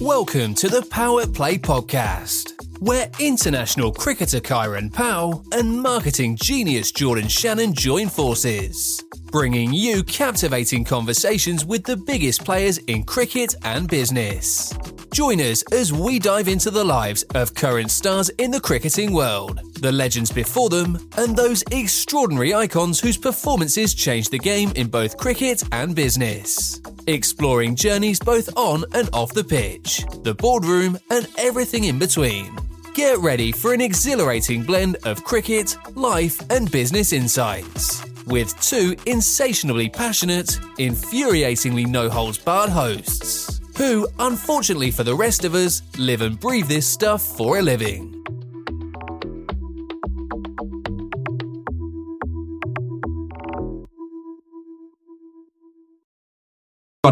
Welcome 0.00 0.52
to 0.56 0.68
the 0.68 0.82
Power 0.90 1.26
Play 1.26 1.56
Podcast, 1.56 2.52
where 2.80 3.08
international 3.18 3.90
cricketer 3.90 4.40
Kieran 4.40 4.90
Powell 4.90 5.42
and 5.52 5.80
marketing 5.80 6.36
genius 6.36 6.92
Jordan 6.92 7.28
Shannon 7.28 7.72
join 7.72 8.10
forces, 8.10 9.02
bringing 9.32 9.72
you 9.72 10.04
captivating 10.04 10.84
conversations 10.84 11.64
with 11.64 11.82
the 11.84 11.96
biggest 11.96 12.44
players 12.44 12.76
in 12.76 13.04
cricket 13.04 13.54
and 13.62 13.88
business. 13.88 14.70
Join 15.14 15.40
us 15.40 15.64
as 15.72 15.94
we 15.94 16.18
dive 16.18 16.48
into 16.48 16.70
the 16.70 16.84
lives 16.84 17.22
of 17.34 17.54
current 17.54 17.90
stars 17.90 18.28
in 18.36 18.50
the 18.50 18.60
cricketing 18.60 19.14
world, 19.14 19.62
the 19.80 19.92
legends 19.92 20.30
before 20.30 20.68
them, 20.68 21.08
and 21.16 21.34
those 21.34 21.64
extraordinary 21.70 22.52
icons 22.52 23.00
whose 23.00 23.16
performances 23.16 23.94
changed 23.94 24.30
the 24.30 24.38
game 24.38 24.72
in 24.76 24.88
both 24.88 25.16
cricket 25.16 25.62
and 25.72 25.96
business. 25.96 26.82
Exploring 27.06 27.76
journeys 27.76 28.18
both 28.18 28.48
on 28.56 28.84
and 28.92 29.08
off 29.12 29.32
the 29.32 29.44
pitch, 29.44 30.04
the 30.22 30.34
boardroom, 30.34 30.98
and 31.10 31.28
everything 31.38 31.84
in 31.84 31.98
between. 31.98 32.56
Get 32.94 33.18
ready 33.18 33.52
for 33.52 33.72
an 33.72 33.80
exhilarating 33.80 34.62
blend 34.62 34.96
of 35.04 35.22
cricket, 35.22 35.76
life, 35.94 36.40
and 36.50 36.70
business 36.70 37.12
insights. 37.12 38.04
With 38.26 38.60
two 38.60 38.96
insatiably 39.06 39.88
passionate, 39.88 40.58
infuriatingly 40.78 41.86
no 41.86 42.08
holds 42.08 42.38
barred 42.38 42.70
hosts 42.70 43.56
who, 43.76 44.08
unfortunately 44.18 44.90
for 44.90 45.04
the 45.04 45.14
rest 45.14 45.44
of 45.44 45.54
us, 45.54 45.82
live 45.98 46.22
and 46.22 46.40
breathe 46.40 46.66
this 46.66 46.86
stuff 46.86 47.22
for 47.22 47.58
a 47.58 47.62
living. 47.62 48.15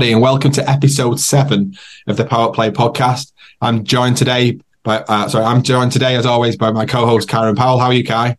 And 0.03 0.21
welcome 0.21 0.51
to 0.51 0.69
episode 0.69 1.21
seven 1.21 1.77
of 2.09 2.17
the 2.17 2.25
Power 2.25 2.53
Play 2.53 2.73
podcast. 2.73 3.31
I'm 3.61 3.85
joined 3.85 4.17
today 4.17 4.59
by, 4.83 4.99
uh, 5.03 5.29
sorry, 5.29 5.45
I'm 5.45 5.63
joined 5.63 5.93
today 5.93 6.17
as 6.17 6.27
always 6.27 6.57
by 6.57 6.73
my 6.73 6.85
co-host 6.85 7.29
Kieran 7.29 7.55
Powell. 7.55 7.79
How 7.79 7.87
are 7.87 7.93
you, 7.93 8.03
Kai? 8.03 8.37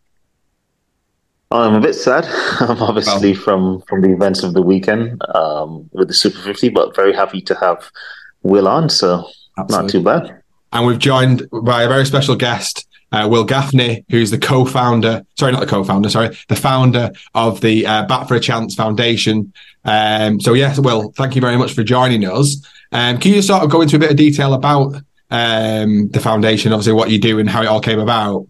I'm 1.52 1.74
a 1.74 1.80
bit 1.80 1.96
sad. 1.96 2.26
I'm 2.60 2.82
obviously 2.84 3.32
well, 3.32 3.42
from 3.42 3.82
from 3.84 4.02
the 4.02 4.12
events 4.12 4.44
of 4.44 4.54
the 4.54 4.62
weekend 4.62 5.22
um, 5.34 5.90
with 5.94 6.10
the 6.10 6.14
Super 6.14 6.40
50, 6.40 6.70
but 6.70 6.94
very 6.94 7.14
happy 7.14 7.40
to 7.44 7.56
have 7.56 7.90
Will 8.44 8.68
on. 8.68 8.90
So 8.90 9.26
absolutely. 9.58 9.86
not 9.86 9.90
too 9.90 10.04
bad. 10.04 10.42
And 10.74 10.86
we've 10.86 11.00
joined 11.00 11.50
by 11.64 11.84
a 11.84 11.88
very 11.88 12.06
special 12.06 12.36
guest, 12.36 12.85
uh, 13.12 13.28
Will 13.30 13.44
Gaffney, 13.44 14.04
who's 14.10 14.32
the 14.32 14.38
co-founder, 14.38 15.26
sorry, 15.38 15.52
not 15.52 15.62
the 15.62 15.68
co-founder, 15.68 16.10
sorry, 16.10 16.38
the 16.50 16.56
founder 16.56 17.12
of 17.34 17.62
the 17.62 17.86
uh, 17.86 18.06
Bat 18.06 18.28
for 18.28 18.36
a 18.36 18.40
Chance 18.40 18.76
Foundation. 18.76 19.54
Um, 19.84 20.40
so 20.40 20.54
yes, 20.54 20.80
Will, 20.80 21.12
thank 21.12 21.36
you 21.36 21.42
very 21.42 21.58
much 21.58 21.74
for 21.74 21.84
joining 21.84 22.26
us. 22.26 22.66
Um, 22.92 23.18
can 23.18 23.34
you 23.34 23.42
sort 23.42 23.64
of 23.64 23.70
go 23.70 23.82
into 23.82 23.96
a 23.96 24.00
bit 24.00 24.12
of 24.12 24.18
detail 24.18 24.54
about 24.54 24.96
um, 25.32 26.10
the 26.10 26.20
foundation, 26.20 26.74
obviously 26.74 26.94
what 26.94 27.10
you 27.10 27.20
do 27.20 27.40
and 27.40 27.50
how 27.50 27.62
it 27.62 27.68
all 27.68 27.82
came 27.82 28.00
about? 28.00 28.48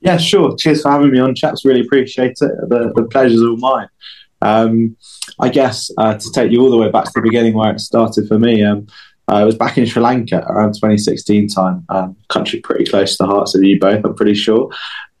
Yeah, 0.00 0.16
sure. 0.16 0.56
Cheers 0.56 0.82
for 0.82 0.90
having 0.90 1.10
me 1.10 1.18
on, 1.18 1.34
chaps. 1.34 1.64
Really 1.64 1.80
appreciate 1.82 2.32
it. 2.40 2.68
The, 2.68 2.92
the 2.94 3.04
pleasure's 3.10 3.42
all 3.42 3.56
mine. 3.56 3.88
Um, 4.42 4.96
I 5.38 5.50
guess 5.50 5.90
uh, 5.98 6.14
to 6.14 6.32
take 6.32 6.50
you 6.50 6.62
all 6.62 6.70
the 6.70 6.78
way 6.78 6.90
back 6.90 7.04
to 7.04 7.12
the 7.14 7.20
beginning 7.20 7.54
where 7.54 7.72
it 7.72 7.80
started 7.80 8.26
for 8.26 8.38
me, 8.38 8.64
um, 8.64 8.86
I 9.30 9.44
was 9.44 9.54
back 9.54 9.78
in 9.78 9.86
Sri 9.86 10.02
Lanka 10.02 10.44
around 10.48 10.74
2016 10.74 11.48
time, 11.48 11.84
um, 11.88 12.16
country 12.28 12.60
pretty 12.60 12.84
close 12.84 13.16
to 13.16 13.22
the 13.22 13.28
hearts 13.28 13.54
of 13.54 13.62
you 13.62 13.78
both, 13.78 14.04
I'm 14.04 14.14
pretty 14.16 14.34
sure, 14.34 14.70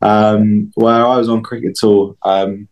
um, 0.02 0.72
where 0.74 1.06
I 1.06 1.16
was 1.16 1.28
on 1.28 1.44
cricket 1.44 1.76
tour 1.76 2.16
um, 2.22 2.66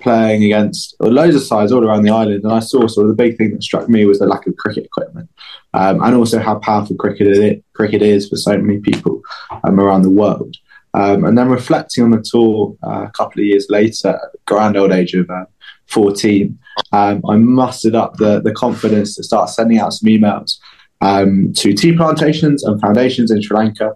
playing 0.00 0.42
against 0.42 0.96
loads 0.98 1.36
of 1.36 1.42
sides 1.42 1.70
all 1.70 1.86
around 1.86 2.02
the 2.02 2.10
island. 2.10 2.42
And 2.42 2.52
I 2.52 2.58
saw 2.58 2.88
sort 2.88 3.04
of 3.04 3.16
the 3.16 3.22
big 3.22 3.38
thing 3.38 3.52
that 3.52 3.62
struck 3.62 3.88
me 3.88 4.04
was 4.06 4.18
the 4.18 4.26
lack 4.26 4.44
of 4.48 4.56
cricket 4.56 4.84
equipment 4.84 5.30
um, 5.72 6.02
and 6.02 6.16
also 6.16 6.40
how 6.40 6.56
powerful 6.56 6.96
cricket, 6.96 7.28
it, 7.28 7.64
cricket 7.74 8.02
is 8.02 8.28
for 8.28 8.36
so 8.36 8.58
many 8.58 8.80
people 8.80 9.22
um, 9.62 9.78
around 9.78 10.02
the 10.02 10.10
world. 10.10 10.56
Um, 10.94 11.24
and 11.24 11.38
then 11.38 11.48
reflecting 11.48 12.02
on 12.02 12.10
the 12.10 12.22
tour 12.28 12.76
uh, 12.84 13.04
a 13.06 13.10
couple 13.12 13.40
of 13.40 13.46
years 13.46 13.68
later, 13.70 14.18
grand 14.46 14.76
old 14.76 14.92
age 14.92 15.14
of 15.14 15.30
uh, 15.30 15.44
14, 15.86 16.58
um, 16.90 17.22
I 17.28 17.36
mustered 17.36 17.94
up 17.94 18.16
the, 18.16 18.40
the 18.40 18.52
confidence 18.52 19.14
to 19.14 19.22
start 19.22 19.48
sending 19.48 19.78
out 19.78 19.92
some 19.92 20.08
emails 20.08 20.58
um, 21.02 21.52
to 21.54 21.74
tea 21.74 21.94
plantations 21.94 22.62
and 22.62 22.80
foundations 22.80 23.30
in 23.30 23.42
Sri 23.42 23.56
Lanka, 23.56 23.94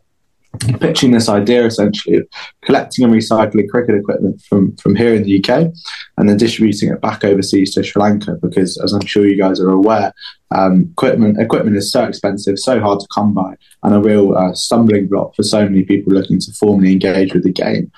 pitching 0.80 1.12
this 1.12 1.28
idea 1.28 1.64
essentially 1.66 2.16
of 2.16 2.26
collecting 2.64 3.04
and 3.04 3.14
recycling 3.14 3.68
cricket 3.68 3.94
equipment 3.94 4.40
from, 4.48 4.74
from 4.76 4.96
here 4.96 5.14
in 5.14 5.22
the 5.22 5.38
UK 5.38 5.70
and 6.16 6.28
then 6.28 6.36
distributing 6.36 6.90
it 6.90 7.00
back 7.00 7.24
overseas 7.24 7.74
to 7.74 7.82
Sri 7.82 8.02
Lanka 8.02 8.36
because, 8.42 8.78
as 8.78 8.92
I'm 8.92 9.04
sure 9.06 9.26
you 9.26 9.36
guys 9.36 9.60
are 9.60 9.70
aware, 9.70 10.12
um, 10.50 10.88
equipment 10.92 11.40
equipment 11.40 11.76
is 11.76 11.92
so 11.92 12.04
expensive, 12.04 12.58
so 12.58 12.80
hard 12.80 13.00
to 13.00 13.06
come 13.14 13.34
by, 13.34 13.54
and 13.82 13.94
a 13.94 14.00
real 14.00 14.34
uh, 14.34 14.54
stumbling 14.54 15.06
block 15.06 15.34
for 15.36 15.42
so 15.42 15.62
many 15.64 15.84
people 15.84 16.12
looking 16.12 16.40
to 16.40 16.52
formally 16.52 16.92
engage 16.92 17.34
with 17.34 17.44
the 17.44 17.52
game. 17.52 17.90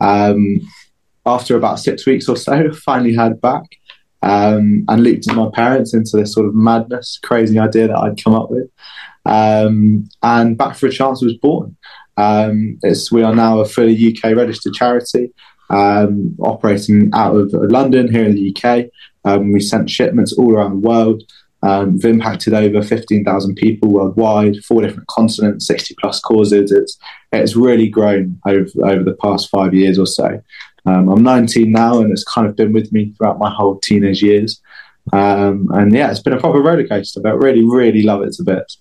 Um, 0.00 0.60
after 1.24 1.56
about 1.56 1.78
six 1.78 2.06
weeks 2.06 2.28
or 2.28 2.36
so, 2.36 2.72
finally 2.84 3.14
had 3.14 3.40
back 3.40 3.64
um, 4.22 4.84
and 4.88 5.02
looped 5.02 5.26
my 5.32 5.48
parents 5.52 5.94
into 5.94 6.16
this 6.16 6.32
sort 6.32 6.46
of 6.46 6.54
madness, 6.54 7.18
crazy 7.22 7.58
idea 7.58 7.88
that 7.88 7.98
I'd 7.98 8.22
come 8.22 8.34
up 8.34 8.50
with. 8.50 8.68
Um, 9.24 10.08
and 10.22 10.56
Bat 10.56 10.76
for 10.76 10.86
a 10.86 10.92
Chance 10.92 11.22
was 11.22 11.34
born. 11.34 11.76
Um, 12.16 12.78
we 13.10 13.22
are 13.22 13.34
now 13.34 13.60
a 13.60 13.64
fully 13.64 13.96
UK 13.96 14.36
registered 14.36 14.74
charity 14.74 15.32
um, 15.70 16.36
operating 16.40 17.10
out 17.14 17.34
of 17.34 17.52
London 17.52 18.10
here 18.10 18.24
in 18.24 18.34
the 18.34 18.54
UK. 18.54 18.86
Um, 19.24 19.52
we 19.52 19.60
sent 19.60 19.90
shipments 19.90 20.32
all 20.32 20.54
around 20.54 20.82
the 20.82 20.88
world. 20.88 21.22
Um, 21.62 21.94
we've 21.94 22.04
impacted 22.06 22.54
over 22.54 22.82
15,000 22.82 23.54
people 23.54 23.88
worldwide, 23.90 24.56
four 24.64 24.82
different 24.82 25.06
continents, 25.06 25.66
60 25.66 25.94
plus 26.00 26.20
causes. 26.20 26.72
It's, 26.72 26.98
it's 27.30 27.56
really 27.56 27.88
grown 27.88 28.40
over, 28.46 28.66
over 28.84 29.04
the 29.04 29.16
past 29.20 29.48
five 29.48 29.72
years 29.72 29.98
or 29.98 30.06
so. 30.06 30.42
Um, 30.84 31.08
I'm 31.08 31.22
19 31.22 31.70
now, 31.70 32.00
and 32.00 32.10
it's 32.10 32.24
kind 32.24 32.46
of 32.46 32.56
been 32.56 32.72
with 32.72 32.92
me 32.92 33.12
throughout 33.12 33.38
my 33.38 33.50
whole 33.50 33.78
teenage 33.78 34.22
years. 34.22 34.60
Um, 35.12 35.68
and 35.72 35.92
yeah, 35.92 36.10
it's 36.10 36.20
been 36.20 36.32
a 36.32 36.40
proper 36.40 36.60
roller 36.60 36.86
coaster, 36.86 37.20
but 37.20 37.38
really, 37.38 37.64
really 37.64 38.02
love 38.02 38.22
it 38.22 38.32
to 38.34 38.44
bits. 38.44 38.78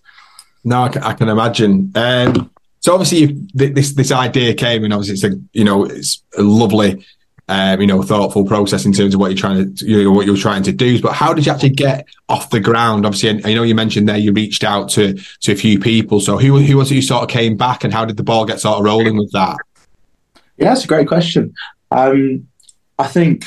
No, 0.63 0.83
I 0.83 0.89
can, 0.89 1.03
I 1.03 1.13
can 1.13 1.29
imagine. 1.29 1.91
Um, 1.95 2.51
so 2.79 2.93
obviously, 2.93 3.37
this 3.53 3.93
this 3.93 4.11
idea 4.11 4.53
came, 4.53 4.83
and 4.83 4.93
obviously, 4.93 5.13
it's 5.13 5.35
a 5.35 5.39
you 5.53 5.63
know 5.63 5.85
it's 5.85 6.23
a 6.37 6.41
lovely, 6.41 7.05
um, 7.47 7.81
you 7.81 7.87
know, 7.87 8.01
thoughtful 8.01 8.45
process 8.45 8.85
in 8.85 8.93
terms 8.93 9.13
of 9.13 9.19
what 9.19 9.29
you're 9.29 9.37
trying 9.37 9.75
to 9.75 9.85
you 9.85 10.03
know, 10.03 10.11
what 10.11 10.25
you're 10.25 10.37
trying 10.37 10.63
to 10.63 10.71
do. 10.71 10.99
But 11.01 11.13
how 11.13 11.33
did 11.33 11.45
you 11.45 11.51
actually 11.51 11.69
get 11.69 12.07
off 12.29 12.49
the 12.49 12.59
ground? 12.59 13.05
Obviously, 13.05 13.43
I 13.43 13.53
know 13.53 13.63
you 13.63 13.75
mentioned 13.75 14.09
there 14.09 14.17
you 14.17 14.33
reached 14.33 14.63
out 14.63 14.89
to 14.91 15.13
to 15.41 15.51
a 15.51 15.55
few 15.55 15.79
people. 15.79 16.19
So 16.19 16.37
who 16.37 16.57
who 16.57 16.77
was 16.77 16.91
it 16.91 16.95
you 16.95 17.01
sort 17.01 17.23
of 17.23 17.29
came 17.29 17.55
back, 17.55 17.83
and 17.83 17.93
how 17.93 18.05
did 18.05 18.17
the 18.17 18.23
ball 18.23 18.45
get 18.45 18.59
sort 18.59 18.79
of 18.79 18.85
rolling 18.85 19.17
with 19.17 19.31
that? 19.31 19.57
Yeah, 20.57 20.69
that's 20.69 20.83
a 20.83 20.87
great 20.87 21.07
question. 21.07 21.53
Um, 21.91 22.47
I 22.97 23.07
think 23.07 23.45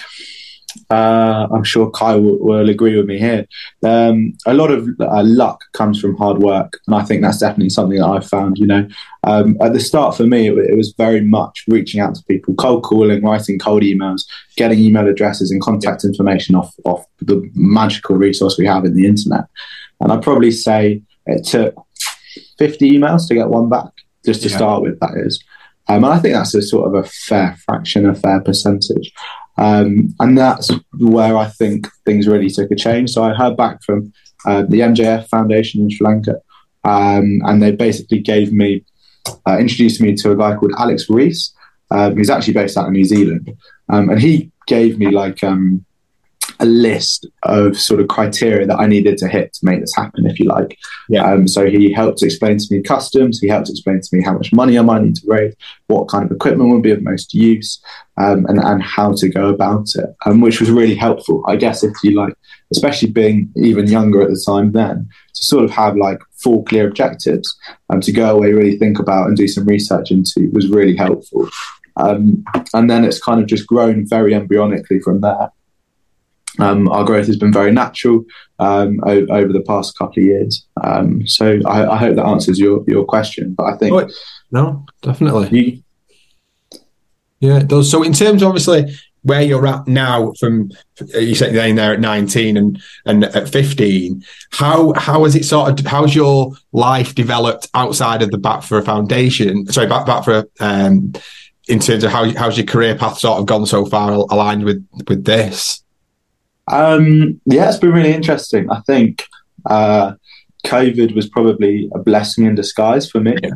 uh, 0.90 1.46
I'm 1.52 1.64
sure 1.64 1.90
Kai 1.90 2.16
will, 2.16 2.38
will, 2.38 2.68
agree 2.68 2.96
with 2.96 3.06
me 3.06 3.18
here. 3.18 3.46
Um, 3.82 4.36
a 4.46 4.54
lot 4.54 4.70
of 4.70 4.88
uh, 5.00 5.22
luck 5.24 5.64
comes 5.72 6.00
from 6.00 6.16
hard 6.16 6.38
work, 6.38 6.80
and 6.86 6.96
I 6.96 7.02
think 7.02 7.22
that's 7.22 7.38
definitely 7.38 7.70
something 7.70 7.98
that 7.98 8.06
I've 8.06 8.26
found. 8.26 8.58
You 8.58 8.66
know, 8.66 8.88
um, 9.22 9.56
at 9.60 9.72
the 9.72 9.80
start 9.80 10.16
for 10.16 10.26
me, 10.26 10.48
it, 10.48 10.58
it, 10.58 10.76
was 10.76 10.92
very 10.96 11.20
much 11.20 11.64
reaching 11.68 12.00
out 12.00 12.14
to 12.16 12.24
people, 12.24 12.54
cold 12.54 12.82
calling, 12.82 13.22
writing 13.22 13.58
cold 13.58 13.82
emails, 13.82 14.22
getting 14.56 14.78
email 14.78 15.06
addresses 15.08 15.50
and 15.50 15.62
contact 15.62 16.04
information 16.04 16.54
off 16.54 16.74
off 16.84 17.04
the 17.20 17.48
magical 17.54 18.16
resource 18.16 18.58
we 18.58 18.66
have 18.66 18.84
in 18.84 18.94
the 18.94 19.06
internet. 19.06 19.44
And 20.00 20.12
I'd 20.12 20.22
probably 20.22 20.50
say 20.50 21.02
it 21.26 21.46
took 21.46 21.74
50 22.58 22.90
emails 22.90 23.28
to 23.28 23.34
get 23.34 23.48
one 23.48 23.68
back, 23.68 23.90
just 24.24 24.42
to 24.42 24.48
yeah. 24.48 24.56
start 24.56 24.82
with. 24.82 24.98
That 25.00 25.14
is. 25.16 25.42
Um, 25.88 26.04
and 26.04 26.14
I 26.14 26.18
think 26.18 26.34
that's 26.34 26.54
a 26.54 26.62
sort 26.62 26.88
of 26.88 27.04
a 27.04 27.08
fair 27.08 27.56
fraction, 27.64 28.08
a 28.08 28.14
fair 28.14 28.40
percentage. 28.40 29.12
Um, 29.56 30.14
and 30.18 30.36
that's 30.36 30.70
where 30.98 31.36
I 31.36 31.46
think 31.46 31.86
things 32.04 32.26
really 32.26 32.50
took 32.50 32.70
a 32.70 32.76
change. 32.76 33.10
So 33.10 33.22
I 33.22 33.34
heard 33.34 33.56
back 33.56 33.82
from 33.82 34.12
uh, 34.46 34.62
the 34.62 34.80
MJF 34.80 35.28
Foundation 35.28 35.82
in 35.82 35.90
Sri 35.90 36.06
Lanka, 36.06 36.36
um, 36.84 37.40
and 37.44 37.62
they 37.62 37.70
basically 37.70 38.18
gave 38.18 38.52
me, 38.52 38.84
uh, 39.46 39.58
introduced 39.58 40.00
me 40.00 40.14
to 40.16 40.32
a 40.32 40.36
guy 40.36 40.56
called 40.56 40.72
Alex 40.78 41.08
Reese, 41.08 41.54
um, 41.90 42.16
who's 42.16 42.30
actually 42.30 42.54
based 42.54 42.76
out 42.76 42.86
of 42.86 42.92
New 42.92 43.04
Zealand. 43.04 43.56
Um, 43.88 44.10
and 44.10 44.20
he 44.20 44.50
gave 44.66 44.98
me 44.98 45.10
like 45.10 45.44
um, 45.44 45.84
a 46.60 46.66
list 46.66 47.26
of 47.42 47.78
sort 47.78 48.00
of 48.00 48.08
criteria 48.08 48.66
that 48.66 48.78
I 48.78 48.86
needed 48.86 49.18
to 49.18 49.28
hit 49.28 49.52
to 49.54 49.64
make 49.64 49.80
this 49.80 49.94
happen, 49.94 50.26
if 50.26 50.38
you 50.38 50.46
like. 50.46 50.78
Yeah. 51.08 51.24
Um, 51.24 51.48
so 51.48 51.66
he 51.66 51.92
helped 51.92 52.22
explain 52.22 52.58
to 52.58 52.66
me 52.70 52.82
customs. 52.82 53.40
He 53.40 53.48
helped 53.48 53.70
explain 53.70 54.00
to 54.00 54.16
me 54.16 54.22
how 54.22 54.32
much 54.32 54.52
money 54.52 54.78
I 54.78 54.82
might 54.82 55.02
need 55.02 55.16
to 55.16 55.26
raise, 55.26 55.54
what 55.88 56.08
kind 56.08 56.24
of 56.24 56.30
equipment 56.30 56.70
would 56.70 56.82
be 56.82 56.90
of 56.92 57.02
most 57.02 57.34
use, 57.34 57.82
um, 58.16 58.46
and 58.46 58.58
and 58.58 58.82
how 58.82 59.12
to 59.12 59.28
go 59.28 59.48
about 59.48 59.88
it, 59.94 60.14
um, 60.26 60.40
which 60.40 60.60
was 60.60 60.70
really 60.70 60.94
helpful. 60.94 61.44
I 61.46 61.56
guess 61.56 61.82
if 61.82 61.92
you 62.02 62.12
like, 62.12 62.34
especially 62.72 63.10
being 63.10 63.52
even 63.56 63.86
younger 63.86 64.22
at 64.22 64.28
the 64.28 64.42
time, 64.46 64.72
then 64.72 65.08
to 65.34 65.44
sort 65.44 65.64
of 65.64 65.70
have 65.72 65.96
like 65.96 66.20
four 66.42 66.62
clear 66.64 66.86
objectives 66.86 67.56
and 67.88 67.96
um, 67.96 68.00
to 68.02 68.12
go 68.12 68.36
away, 68.36 68.52
really 68.52 68.78
think 68.78 68.98
about 68.98 69.26
and 69.26 69.36
do 69.36 69.48
some 69.48 69.64
research 69.64 70.10
into 70.10 70.50
was 70.52 70.68
really 70.68 70.96
helpful. 70.96 71.48
Um, 71.96 72.44
and 72.72 72.90
then 72.90 73.04
it's 73.04 73.22
kind 73.22 73.40
of 73.40 73.46
just 73.46 73.66
grown 73.66 74.06
very 74.06 74.32
embryonically 74.32 75.02
from 75.02 75.20
there. 75.20 75.50
Um, 76.58 76.88
our 76.88 77.04
growth 77.04 77.26
has 77.26 77.36
been 77.36 77.52
very 77.52 77.72
natural 77.72 78.24
um, 78.58 79.00
o- 79.04 79.26
over 79.30 79.52
the 79.52 79.64
past 79.66 79.98
couple 79.98 80.22
of 80.22 80.26
years. 80.26 80.66
Um, 80.82 81.26
so 81.26 81.60
I, 81.66 81.94
I, 81.94 81.96
hope 81.96 82.16
that 82.16 82.24
answers 82.24 82.58
your, 82.58 82.84
your 82.86 83.04
question. 83.04 83.54
But 83.54 83.64
I 83.64 83.76
think 83.76 83.92
oh, 83.92 84.08
no, 84.52 84.86
definitely. 85.02 85.58
You, 85.58 85.82
yeah, 87.40 87.58
it 87.58 87.68
does. 87.68 87.90
So 87.90 88.02
in 88.02 88.12
terms, 88.12 88.42
of 88.42 88.48
obviously, 88.48 88.94
where 89.22 89.42
you're 89.42 89.66
at 89.66 89.88
now, 89.88 90.32
from 90.38 90.70
you 91.14 91.34
said 91.34 91.54
you're 91.54 91.74
there 91.74 91.94
at 91.94 92.00
19 92.00 92.56
and 92.56 92.80
and 93.06 93.24
at 93.24 93.48
15, 93.48 94.22
how 94.52 94.92
how 94.94 95.24
has 95.24 95.34
it 95.34 95.44
sort 95.44 95.80
of 95.80 95.86
how's 95.86 96.14
your 96.14 96.52
life 96.72 97.14
developed 97.14 97.68
outside 97.74 98.22
of 98.22 98.30
the 98.30 98.38
Back 98.38 98.62
for 98.62 98.78
a 98.78 98.82
Foundation? 98.82 99.66
Sorry, 99.66 99.86
back 99.86 100.06
back 100.06 100.24
for 100.24 100.48
um, 100.60 101.12
in 101.68 101.80
terms 101.80 102.04
of 102.04 102.12
how 102.12 102.30
how's 102.32 102.56
your 102.56 102.66
career 102.66 102.94
path 102.94 103.18
sort 103.18 103.40
of 103.40 103.46
gone 103.46 103.66
so 103.66 103.84
far 103.86 104.12
aligned 104.12 104.64
with 104.64 104.86
with 105.08 105.24
this? 105.24 105.83
Um, 106.68 107.40
yeah, 107.46 107.68
it's 107.68 107.78
been 107.78 107.92
really 107.92 108.12
interesting. 108.12 108.70
I 108.70 108.80
think 108.80 109.26
uh, 109.66 110.14
COVID 110.66 111.14
was 111.14 111.28
probably 111.28 111.90
a 111.94 111.98
blessing 111.98 112.46
in 112.46 112.54
disguise 112.54 113.10
for 113.10 113.20
me. 113.20 113.36
Yeah. 113.42 113.50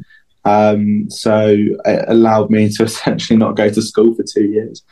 Um, 0.44 1.10
so 1.10 1.54
it 1.84 2.04
allowed 2.08 2.50
me 2.50 2.70
to 2.70 2.84
essentially 2.84 3.38
not 3.38 3.56
go 3.56 3.70
to 3.70 3.82
school 3.82 4.14
for 4.14 4.22
two 4.22 4.44
years 4.44 4.82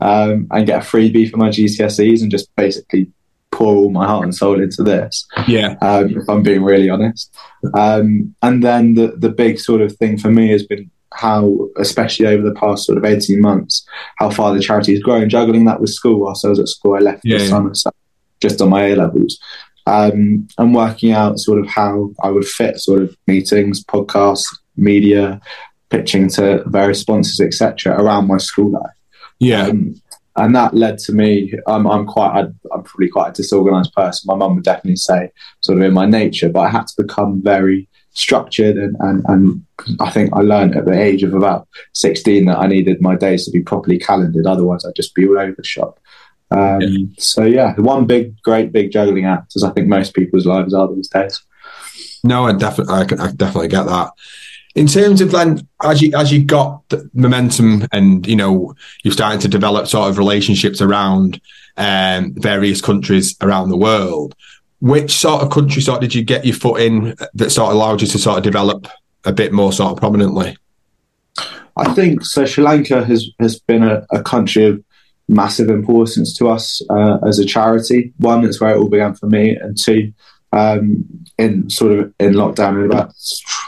um, 0.00 0.46
and 0.50 0.66
get 0.66 0.82
a 0.82 0.86
freebie 0.86 1.30
for 1.30 1.36
my 1.36 1.48
GCSEs 1.48 2.22
and 2.22 2.30
just 2.30 2.54
basically 2.56 3.10
pour 3.50 3.74
all 3.74 3.90
my 3.90 4.06
heart 4.06 4.24
and 4.24 4.34
soul 4.34 4.60
into 4.60 4.82
this. 4.82 5.26
Yeah. 5.48 5.76
Um, 5.80 6.18
if 6.18 6.28
I'm 6.28 6.42
being 6.42 6.62
really 6.62 6.90
honest. 6.90 7.34
Um, 7.74 8.34
and 8.42 8.62
then 8.62 8.94
the, 8.94 9.08
the 9.16 9.30
big 9.30 9.58
sort 9.58 9.80
of 9.80 9.96
thing 9.96 10.18
for 10.18 10.30
me 10.30 10.48
has 10.48 10.66
been 10.66 10.90
how, 11.16 11.68
especially 11.76 12.26
over 12.26 12.42
the 12.42 12.54
past 12.54 12.84
sort 12.84 12.98
of 12.98 13.04
18 13.04 13.40
months, 13.40 13.86
how 14.16 14.30
far 14.30 14.54
the 14.54 14.60
charity 14.60 14.92
has 14.92 15.02
grown. 15.02 15.28
Juggling 15.28 15.64
that 15.64 15.80
with 15.80 15.90
school 15.90 16.20
whilst 16.20 16.44
I 16.44 16.48
was 16.48 16.60
at 16.60 16.68
school, 16.68 16.94
I 16.94 16.98
left 16.98 17.22
yeah, 17.24 17.38
this 17.38 17.44
yeah. 17.44 17.48
summer, 17.48 17.74
so 17.74 17.90
just 18.40 18.60
on 18.60 18.70
my 18.70 18.86
A 18.86 18.96
levels. 18.96 19.38
Um, 19.86 20.48
and 20.58 20.74
working 20.74 21.12
out 21.12 21.38
sort 21.38 21.60
of 21.60 21.68
how 21.68 22.10
I 22.22 22.30
would 22.30 22.46
fit 22.46 22.78
sort 22.78 23.02
of 23.02 23.16
meetings, 23.26 23.84
podcasts, 23.84 24.46
media, 24.76 25.40
pitching 25.90 26.28
to 26.30 26.64
various 26.66 27.00
sponsors, 27.00 27.40
etc., 27.40 27.98
around 28.00 28.26
my 28.26 28.38
school 28.38 28.72
life. 28.72 28.96
Yeah. 29.38 29.68
Um, 29.68 30.00
and 30.38 30.54
that 30.54 30.74
led 30.74 30.98
to 30.98 31.12
me. 31.12 31.54
I'm, 31.66 31.86
I'm 31.86 32.04
quite. 32.04 32.38
I'm 32.72 32.82
probably 32.82 33.08
quite 33.08 33.30
a 33.30 33.32
disorganized 33.32 33.92
person. 33.94 34.26
My 34.26 34.34
mum 34.34 34.56
would 34.56 34.64
definitely 34.64 34.96
say, 34.96 35.30
sort 35.60 35.78
of 35.78 35.84
in 35.84 35.94
my 35.94 36.04
nature, 36.04 36.50
but 36.50 36.60
I 36.60 36.68
had 36.68 36.86
to 36.88 37.02
become 37.02 37.42
very 37.42 37.88
structured 38.16 38.76
and, 38.76 38.96
and, 39.00 39.24
and 39.28 39.62
I 40.00 40.10
think 40.10 40.30
I 40.32 40.40
learned 40.40 40.74
at 40.74 40.86
the 40.86 40.98
age 40.98 41.22
of 41.22 41.34
about 41.34 41.68
16 41.92 42.46
that 42.46 42.58
I 42.58 42.66
needed 42.66 43.00
my 43.00 43.14
days 43.14 43.44
to 43.44 43.50
be 43.50 43.60
properly 43.60 43.98
calendared. 43.98 44.46
Otherwise, 44.46 44.84
I'd 44.84 44.96
just 44.96 45.14
be 45.14 45.28
all 45.28 45.38
over 45.38 45.54
the 45.56 45.64
shop. 45.64 46.00
Um, 46.50 46.80
yeah. 46.80 47.06
So 47.18 47.44
yeah, 47.44 47.74
one 47.76 48.06
big, 48.06 48.40
great, 48.42 48.72
big 48.72 48.90
juggling 48.90 49.26
act, 49.26 49.54
as 49.54 49.62
I 49.62 49.70
think 49.70 49.88
most 49.88 50.14
people's 50.14 50.46
lives 50.46 50.72
are 50.72 50.92
these 50.92 51.08
days. 51.08 51.42
No, 52.24 52.46
I 52.46 52.52
definitely, 52.54 52.94
I, 52.94 53.04
can, 53.04 53.20
I 53.20 53.32
definitely 53.32 53.68
get 53.68 53.84
that. 53.84 54.12
In 54.74 54.86
terms 54.86 55.20
of 55.20 55.30
then, 55.30 55.66
as 55.82 56.02
you 56.02 56.14
as 56.14 56.30
you 56.30 56.44
got 56.44 56.86
the 56.90 57.08
momentum 57.14 57.86
and 57.92 58.26
you 58.26 58.36
know 58.36 58.74
you're 59.02 59.12
starting 59.12 59.40
to 59.40 59.48
develop 59.48 59.86
sort 59.86 60.10
of 60.10 60.18
relationships 60.18 60.82
around 60.82 61.40
um, 61.78 62.34
various 62.34 62.82
countries 62.82 63.36
around 63.40 63.70
the 63.70 63.76
world, 63.76 64.34
which 64.80 65.12
sort 65.12 65.42
of 65.42 65.50
country 65.50 65.82
sort 65.82 66.00
did 66.00 66.14
you 66.14 66.22
get 66.22 66.44
your 66.44 66.54
foot 66.54 66.80
in 66.80 67.14
that 67.34 67.50
sort 67.50 67.68
of 67.68 67.76
allowed 67.76 68.00
you 68.00 68.08
to 68.08 68.18
sort 68.18 68.38
of 68.38 68.44
develop 68.44 68.86
a 69.24 69.32
bit 69.32 69.52
more 69.52 69.72
sort 69.72 69.92
of 69.92 69.98
prominently? 69.98 70.56
I 71.76 71.92
think 71.92 72.24
so. 72.24 72.46
Sri 72.46 72.64
Lanka 72.64 73.04
has 73.04 73.28
has 73.38 73.58
been 73.60 73.82
a, 73.82 74.06
a 74.10 74.22
country 74.22 74.64
of 74.64 74.82
massive 75.28 75.68
importance 75.68 76.34
to 76.38 76.48
us 76.48 76.80
uh, 76.90 77.18
as 77.26 77.38
a 77.38 77.44
charity. 77.44 78.12
One, 78.18 78.42
that's 78.42 78.60
where 78.60 78.74
it 78.74 78.78
all 78.78 78.88
began 78.88 79.14
for 79.14 79.26
me, 79.26 79.56
and 79.56 79.76
two, 79.76 80.12
um, 80.52 81.04
in 81.38 81.68
sort 81.68 81.92
of 81.92 82.14
in 82.18 82.34
lockdown 82.34 82.80
in 82.80 82.86
about 82.86 83.12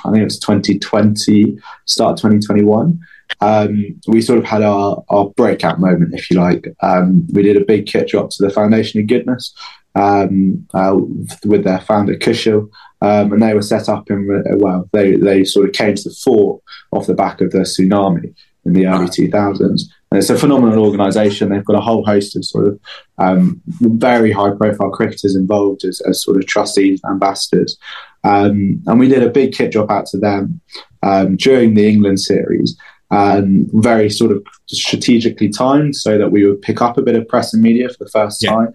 I 0.04 0.10
think 0.10 0.22
it 0.22 0.24
was 0.24 0.38
2020, 0.38 1.58
start 1.86 2.16
2021. 2.16 2.98
Um, 3.40 4.00
we 4.06 4.22
sort 4.22 4.38
of 4.38 4.44
had 4.44 4.62
our, 4.62 5.04
our 5.10 5.28
breakout 5.30 5.80
moment, 5.80 6.14
if 6.14 6.30
you 6.30 6.38
like. 6.38 6.66
Um, 6.80 7.26
we 7.32 7.42
did 7.42 7.56
a 7.56 7.64
big 7.64 7.86
kit 7.86 8.08
drop 8.08 8.30
to 8.30 8.42
the 8.42 8.50
Foundation 8.50 9.00
of 9.00 9.06
Goodness, 9.06 9.54
um, 9.98 10.66
uh, 10.74 10.96
with 11.44 11.64
their 11.64 11.80
founder 11.80 12.14
Kushil, 12.14 12.70
um, 13.02 13.32
and 13.32 13.42
they 13.42 13.54
were 13.54 13.62
set 13.62 13.88
up 13.88 14.10
in 14.10 14.44
well, 14.58 14.88
they 14.92 15.16
they 15.16 15.44
sort 15.44 15.68
of 15.68 15.74
came 15.74 15.94
to 15.94 16.08
the 16.08 16.14
fore 16.24 16.60
off 16.92 17.06
the 17.06 17.14
back 17.14 17.40
of 17.40 17.50
the 17.50 17.60
tsunami 17.60 18.34
in 18.64 18.72
the 18.72 18.86
early 18.86 19.08
two 19.08 19.28
thousands. 19.28 19.92
And 20.10 20.18
it's 20.18 20.30
a 20.30 20.38
phenomenal 20.38 20.86
organisation. 20.86 21.50
They've 21.50 21.64
got 21.64 21.76
a 21.76 21.82
whole 21.82 22.04
host 22.04 22.34
of 22.34 22.44
sort 22.44 22.66
of 22.66 22.80
um, 23.18 23.60
very 23.66 24.32
high 24.32 24.52
profile 24.52 24.90
cricketers 24.90 25.36
involved 25.36 25.84
as, 25.84 26.00
as 26.02 26.22
sort 26.22 26.38
of 26.38 26.46
trustees, 26.46 27.00
ambassadors. 27.04 27.76
Um, 28.24 28.82
and 28.86 28.98
we 28.98 29.08
did 29.08 29.22
a 29.22 29.28
big 29.28 29.52
kit 29.52 29.70
drop 29.70 29.90
out 29.90 30.06
to 30.06 30.18
them 30.18 30.62
um, 31.02 31.36
during 31.36 31.74
the 31.74 31.86
England 31.86 32.20
series 32.20 32.74
um, 33.10 33.68
very 33.72 34.10
sort 34.10 34.32
of 34.32 34.44
strategically 34.66 35.48
timed 35.48 35.96
so 35.96 36.18
that 36.18 36.30
we 36.30 36.44
would 36.44 36.60
pick 36.62 36.82
up 36.82 36.98
a 36.98 37.02
bit 37.02 37.16
of 37.16 37.26
press 37.28 37.54
and 37.54 37.62
media 37.62 37.88
for 37.88 38.04
the 38.04 38.10
first 38.10 38.42
yeah. 38.42 38.52
time. 38.52 38.72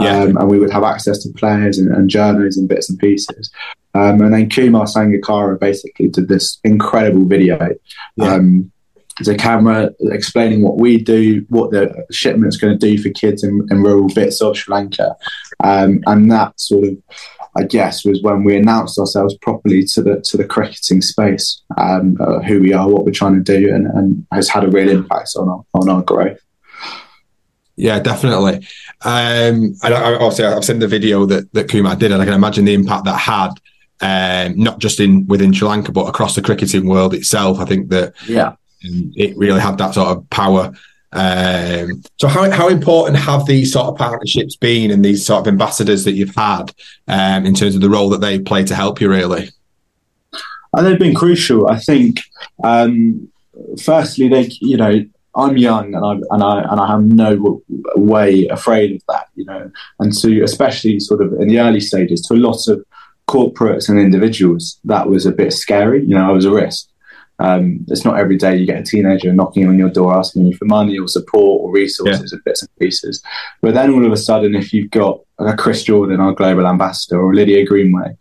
Yeah. 0.00 0.20
Um, 0.20 0.36
and 0.36 0.50
we 0.50 0.58
would 0.58 0.72
have 0.72 0.82
access 0.82 1.22
to 1.22 1.32
players 1.32 1.78
and, 1.78 1.94
and 1.94 2.10
journals 2.10 2.56
and 2.56 2.68
bits 2.68 2.90
and 2.90 2.98
pieces. 2.98 3.50
Um, 3.94 4.20
and 4.20 4.34
then 4.34 4.50
Kumar 4.50 4.84
Sangakkara 4.84 5.58
basically 5.58 6.08
did 6.08 6.28
this 6.28 6.58
incredible 6.64 7.24
video. 7.24 7.58
Yeah. 8.16 8.34
Um, 8.34 8.70
the 9.20 9.34
camera 9.34 9.90
explaining 10.02 10.60
what 10.60 10.76
we 10.76 10.98
do, 10.98 11.46
what 11.48 11.70
the 11.70 12.04
shipment's 12.10 12.58
going 12.58 12.78
to 12.78 12.86
do 12.86 13.02
for 13.02 13.08
kids 13.10 13.42
in, 13.42 13.66
in 13.70 13.82
rural 13.82 14.08
bits 14.08 14.42
of 14.42 14.58
Sri 14.58 14.74
Lanka. 14.74 15.16
Um, 15.64 16.00
and 16.06 16.30
that 16.30 16.60
sort 16.60 16.84
of, 16.84 16.98
I 17.56 17.62
guess, 17.62 18.04
was 18.04 18.20
when 18.20 18.44
we 18.44 18.54
announced 18.56 18.98
ourselves 18.98 19.34
properly 19.40 19.84
to 19.84 20.02
the 20.02 20.20
to 20.20 20.36
the 20.36 20.44
cricketing 20.44 21.00
space, 21.00 21.62
um, 21.78 22.18
uh, 22.20 22.40
who 22.40 22.60
we 22.60 22.74
are, 22.74 22.86
what 22.86 23.06
we're 23.06 23.12
trying 23.12 23.42
to 23.42 23.58
do, 23.58 23.74
and, 23.74 23.86
and 23.86 24.26
has 24.32 24.50
had 24.50 24.64
a 24.64 24.70
real 24.70 24.90
impact 24.90 25.30
on 25.38 25.48
our, 25.48 25.64
on 25.72 25.88
our 25.88 26.02
growth. 26.02 26.38
Yeah, 27.76 28.00
definitely. 28.00 28.66
Um, 29.04 29.74
and 29.82 29.94
I, 29.94 30.14
obviously, 30.14 30.46
I've 30.46 30.64
seen 30.64 30.78
the 30.78 30.88
video 30.88 31.26
that, 31.26 31.52
that 31.52 31.68
Kumar 31.68 31.94
did, 31.94 32.10
and 32.10 32.22
I 32.22 32.24
can 32.24 32.34
imagine 32.34 32.64
the 32.64 32.74
impact 32.74 33.04
that 33.04 33.18
had, 33.18 33.50
um, 34.00 34.58
not 34.58 34.78
just 34.78 34.98
in 34.98 35.26
within 35.26 35.52
Sri 35.52 35.68
Lanka, 35.68 35.92
but 35.92 36.06
across 36.06 36.34
the 36.34 36.42
cricketing 36.42 36.86
world 36.86 37.12
itself. 37.12 37.58
I 37.58 37.66
think 37.66 37.90
that 37.90 38.14
yeah, 38.26 38.54
it 38.80 39.36
really 39.36 39.60
had 39.60 39.78
that 39.78 39.94
sort 39.94 40.08
of 40.08 40.28
power. 40.30 40.72
Um, 41.12 42.02
so, 42.18 42.28
how 42.28 42.50
how 42.50 42.68
important 42.68 43.18
have 43.18 43.46
these 43.46 43.72
sort 43.72 43.88
of 43.88 43.96
partnerships 43.96 44.56
been, 44.56 44.90
and 44.90 45.04
these 45.04 45.24
sort 45.24 45.40
of 45.40 45.48
ambassadors 45.48 46.04
that 46.04 46.12
you've 46.12 46.34
had, 46.34 46.72
um, 47.08 47.44
in 47.44 47.54
terms 47.54 47.74
of 47.74 47.82
the 47.82 47.90
role 47.90 48.08
that 48.10 48.22
they 48.22 48.38
play 48.38 48.64
to 48.64 48.74
help 48.74 49.02
you? 49.02 49.10
Really, 49.10 49.50
and 50.72 50.86
they've 50.86 50.98
been 50.98 51.14
crucial. 51.14 51.68
I 51.68 51.78
think. 51.78 52.20
Um, 52.64 53.30
firstly, 53.82 54.28
they 54.28 54.50
you 54.60 54.76
know 54.76 55.04
I'm 55.36 55.56
young 55.56 55.94
and 55.94 56.04
I 56.04 56.12
and 56.30 56.42
I 56.42 56.62
and 56.62 56.80
I 56.80 56.92
am 56.94 57.08
no 57.08 57.62
way 57.94 58.46
afraid 58.46 58.96
of 58.96 59.02
that, 59.08 59.28
you 59.34 59.44
know. 59.44 59.70
And 60.00 60.12
to 60.20 60.42
especially 60.42 60.98
sort 61.00 61.22
of 61.22 61.34
in 61.34 61.48
the 61.48 61.60
early 61.60 61.80
stages, 61.80 62.22
to 62.22 62.34
a 62.34 62.36
lot 62.36 62.66
of 62.68 62.84
corporates 63.28 63.88
and 63.88 63.98
individuals, 63.98 64.80
that 64.84 65.08
was 65.08 65.26
a 65.26 65.32
bit 65.32 65.52
scary. 65.52 66.02
You 66.02 66.14
know, 66.14 66.28
I 66.28 66.32
was 66.32 66.44
a 66.44 66.50
risk. 66.50 66.88
Um, 67.38 67.84
it's 67.88 68.04
not 68.04 68.18
every 68.18 68.38
day 68.38 68.56
you 68.56 68.66
get 68.66 68.80
a 68.80 68.82
teenager 68.82 69.30
knocking 69.32 69.68
on 69.68 69.78
your 69.78 69.90
door 69.90 70.16
asking 70.16 70.46
you 70.46 70.56
for 70.56 70.64
money 70.64 70.98
or 70.98 71.06
support 71.06 71.62
or 71.62 71.70
resources 71.70 72.32
yeah. 72.32 72.36
and 72.36 72.44
bits 72.44 72.62
and 72.62 72.70
pieces. 72.78 73.22
But 73.60 73.74
then 73.74 73.92
all 73.92 74.06
of 74.06 74.12
a 74.12 74.16
sudden, 74.16 74.54
if 74.54 74.72
you've 74.72 74.90
got 74.90 75.20
a 75.38 75.54
Chris 75.54 75.82
Jordan, 75.84 76.20
our 76.20 76.32
global 76.32 76.66
ambassador, 76.66 77.20
or 77.20 77.34
Lydia 77.34 77.66
Greenway, 77.66 78.16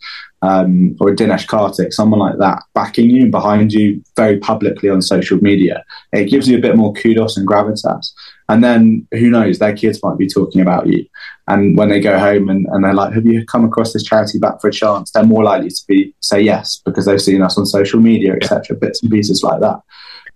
um, 0.46 0.96
or 1.00 1.10
a 1.10 1.16
Dinesh 1.16 1.48
Karthik, 1.48 1.92
someone 1.92 2.20
like 2.20 2.38
that, 2.38 2.62
backing 2.76 3.10
you 3.10 3.24
and 3.24 3.32
behind 3.32 3.74
you 3.74 4.04
very 4.16 4.38
publicly 4.38 4.90
on 4.90 5.02
social 5.02 5.38
media, 5.42 5.84
it 6.14 6.30
gives 6.30 6.48
you 6.48 6.58
a 6.58 6.62
bit 6.62 6.76
more 6.76 6.94
kudos 6.94 7.36
and 7.36 7.48
gravitas. 7.48 8.12
And 8.48 8.64
then 8.64 9.08
who 9.12 9.32
knows, 9.32 9.58
their 9.58 9.76
kids 9.76 10.04
might 10.04 10.20
be 10.20 10.28
talking 10.28 10.62
about 10.62 10.86
you. 10.86 11.04
And 11.48 11.76
when 11.76 11.90
they 11.90 12.00
go 12.00 12.20
home 12.20 12.50
and, 12.50 12.68
and 12.68 12.84
they're 12.84 12.94
like, 12.94 13.14
Have 13.14 13.26
you 13.26 13.44
come 13.46 13.66
across 13.66 13.92
this 13.92 14.04
charity 14.04 14.38
Bat 14.38 14.62
for 14.62 14.68
a 14.68 14.72
Chance? 14.72 15.12
They're 15.12 15.24
more 15.24 15.44
likely 15.44 15.70
to 15.70 15.84
be 15.88 16.14
say 16.20 16.42
yes 16.42 16.80
because 16.86 17.06
they've 17.06 17.22
seen 17.22 17.42
us 17.42 17.58
on 17.58 17.66
social 17.66 18.00
media, 18.00 18.34
etc., 18.34 18.76
bits 18.78 19.02
and 19.02 19.12
pieces 19.12 19.42
like 19.42 19.62
that. 19.62 19.80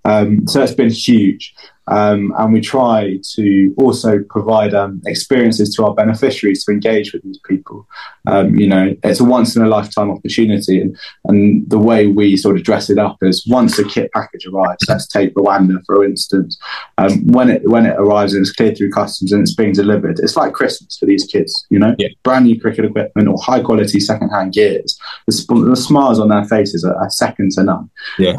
Um, 0.05 0.47
so 0.47 0.61
it's 0.61 0.73
been 0.73 0.89
huge. 0.89 1.53
Um, 1.89 2.33
and 2.37 2.53
we 2.53 2.61
try 2.61 3.17
to 3.33 3.73
also 3.77 4.19
provide 4.29 4.73
um, 4.75 5.01
experiences 5.07 5.73
to 5.75 5.85
our 5.85 5.93
beneficiaries 5.95 6.63
to 6.65 6.71
engage 6.71 7.13
with 7.13 7.23
these 7.23 7.39
people. 7.45 7.87
Um, 8.27 8.55
you 8.55 8.67
know, 8.67 8.95
it's 9.03 9.19
a 9.19 9.23
once 9.23 9.55
in 9.55 9.63
a 9.63 9.67
lifetime 9.67 10.11
opportunity, 10.11 10.81
and, 10.81 10.95
and 11.25 11.67
the 11.67 11.79
way 11.79 12.05
we 12.05 12.37
sort 12.37 12.57
of 12.57 12.63
dress 12.63 12.91
it 12.91 12.99
up 12.99 13.17
is 13.23 13.45
once 13.47 13.79
a 13.79 13.83
kit 13.83 14.11
package 14.13 14.45
arrives. 14.45 14.85
Let's 14.87 15.07
take 15.07 15.33
Rwanda 15.33 15.83
for 15.85 16.05
instance. 16.05 16.59
Um, 16.99 17.25
when 17.25 17.49
it 17.49 17.67
when 17.67 17.87
it 17.87 17.95
arrives 17.97 18.33
and 18.33 18.41
it's 18.41 18.53
cleared 18.53 18.77
through 18.77 18.91
customs 18.91 19.31
and 19.31 19.41
it's 19.41 19.55
being 19.55 19.73
delivered, 19.73 20.19
it's 20.19 20.37
like 20.37 20.53
Christmas 20.53 20.95
for 20.97 21.07
these 21.07 21.25
kids. 21.25 21.65
You 21.71 21.79
know, 21.79 21.95
yeah. 21.97 22.09
brand 22.23 22.45
new 22.45 22.61
cricket 22.61 22.85
equipment 22.85 23.27
or 23.27 23.41
high 23.41 23.61
quality 23.61 23.99
second 23.99 24.29
hand 24.29 24.53
gears. 24.53 24.99
The, 25.25 25.65
the, 25.69 25.75
smiles 25.75 26.19
on 26.19 26.27
their 26.27 26.45
faces 26.45 26.83
are, 26.83 26.95
are 26.95 27.09
second 27.09 27.51
to 27.53 27.63
none. 27.63 27.89
Yeah. 28.19 28.35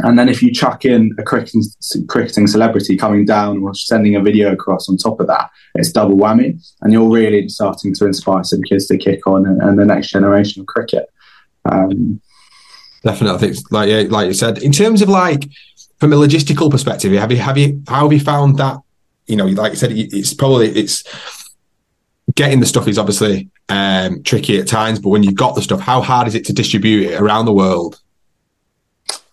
And 0.00 0.18
then 0.18 0.28
if 0.28 0.42
you 0.42 0.52
chuck 0.52 0.84
in 0.84 1.14
a 1.18 1.22
cricketing, 1.22 1.62
cricketing 2.06 2.46
celebrity 2.46 2.96
coming 2.96 3.24
down 3.24 3.62
or 3.62 3.74
sending 3.74 4.14
a 4.14 4.20
video 4.20 4.52
across 4.52 4.88
on 4.88 4.98
top 4.98 5.20
of 5.20 5.26
that, 5.28 5.50
it's 5.74 5.90
double 5.90 6.16
whammy. 6.16 6.62
And 6.82 6.92
you're 6.92 7.08
really 7.08 7.48
starting 7.48 7.94
to 7.94 8.06
inspire 8.06 8.44
some 8.44 8.62
kids 8.62 8.86
to 8.88 8.98
kick 8.98 9.26
on 9.26 9.46
and, 9.46 9.62
and 9.62 9.78
the 9.78 9.86
next 9.86 10.10
generation 10.10 10.60
of 10.60 10.66
cricket. 10.66 11.08
Um, 11.64 12.20
Definitely, 13.02 13.36
I 13.36 13.38
think 13.38 13.72
like 13.72 13.88
yeah, 13.88 14.02
like 14.08 14.26
you 14.26 14.34
said, 14.34 14.58
in 14.58 14.72
terms 14.72 15.00
of 15.00 15.08
like 15.08 15.48
from 16.00 16.12
a 16.12 16.16
logistical 16.16 16.70
perspective, 16.70 17.12
have 17.12 17.30
you 17.30 17.38
have 17.38 17.56
you 17.56 17.82
how 17.86 18.02
have 18.02 18.12
you 18.12 18.18
found 18.18 18.58
that? 18.58 18.80
You 19.26 19.36
know, 19.36 19.46
like 19.46 19.72
you 19.72 19.76
said, 19.76 19.92
it's 19.92 20.34
probably 20.34 20.70
it's 20.70 21.04
getting 22.34 22.58
the 22.58 22.66
stuff 22.66 22.88
is 22.88 22.98
obviously 22.98 23.48
um, 23.68 24.22
tricky 24.24 24.58
at 24.58 24.66
times, 24.66 24.98
but 24.98 25.10
when 25.10 25.22
you've 25.22 25.36
got 25.36 25.54
the 25.54 25.62
stuff, 25.62 25.80
how 25.80 26.00
hard 26.00 26.26
is 26.26 26.34
it 26.34 26.44
to 26.46 26.52
distribute 26.52 27.12
it 27.12 27.20
around 27.20 27.44
the 27.44 27.52
world? 27.52 28.00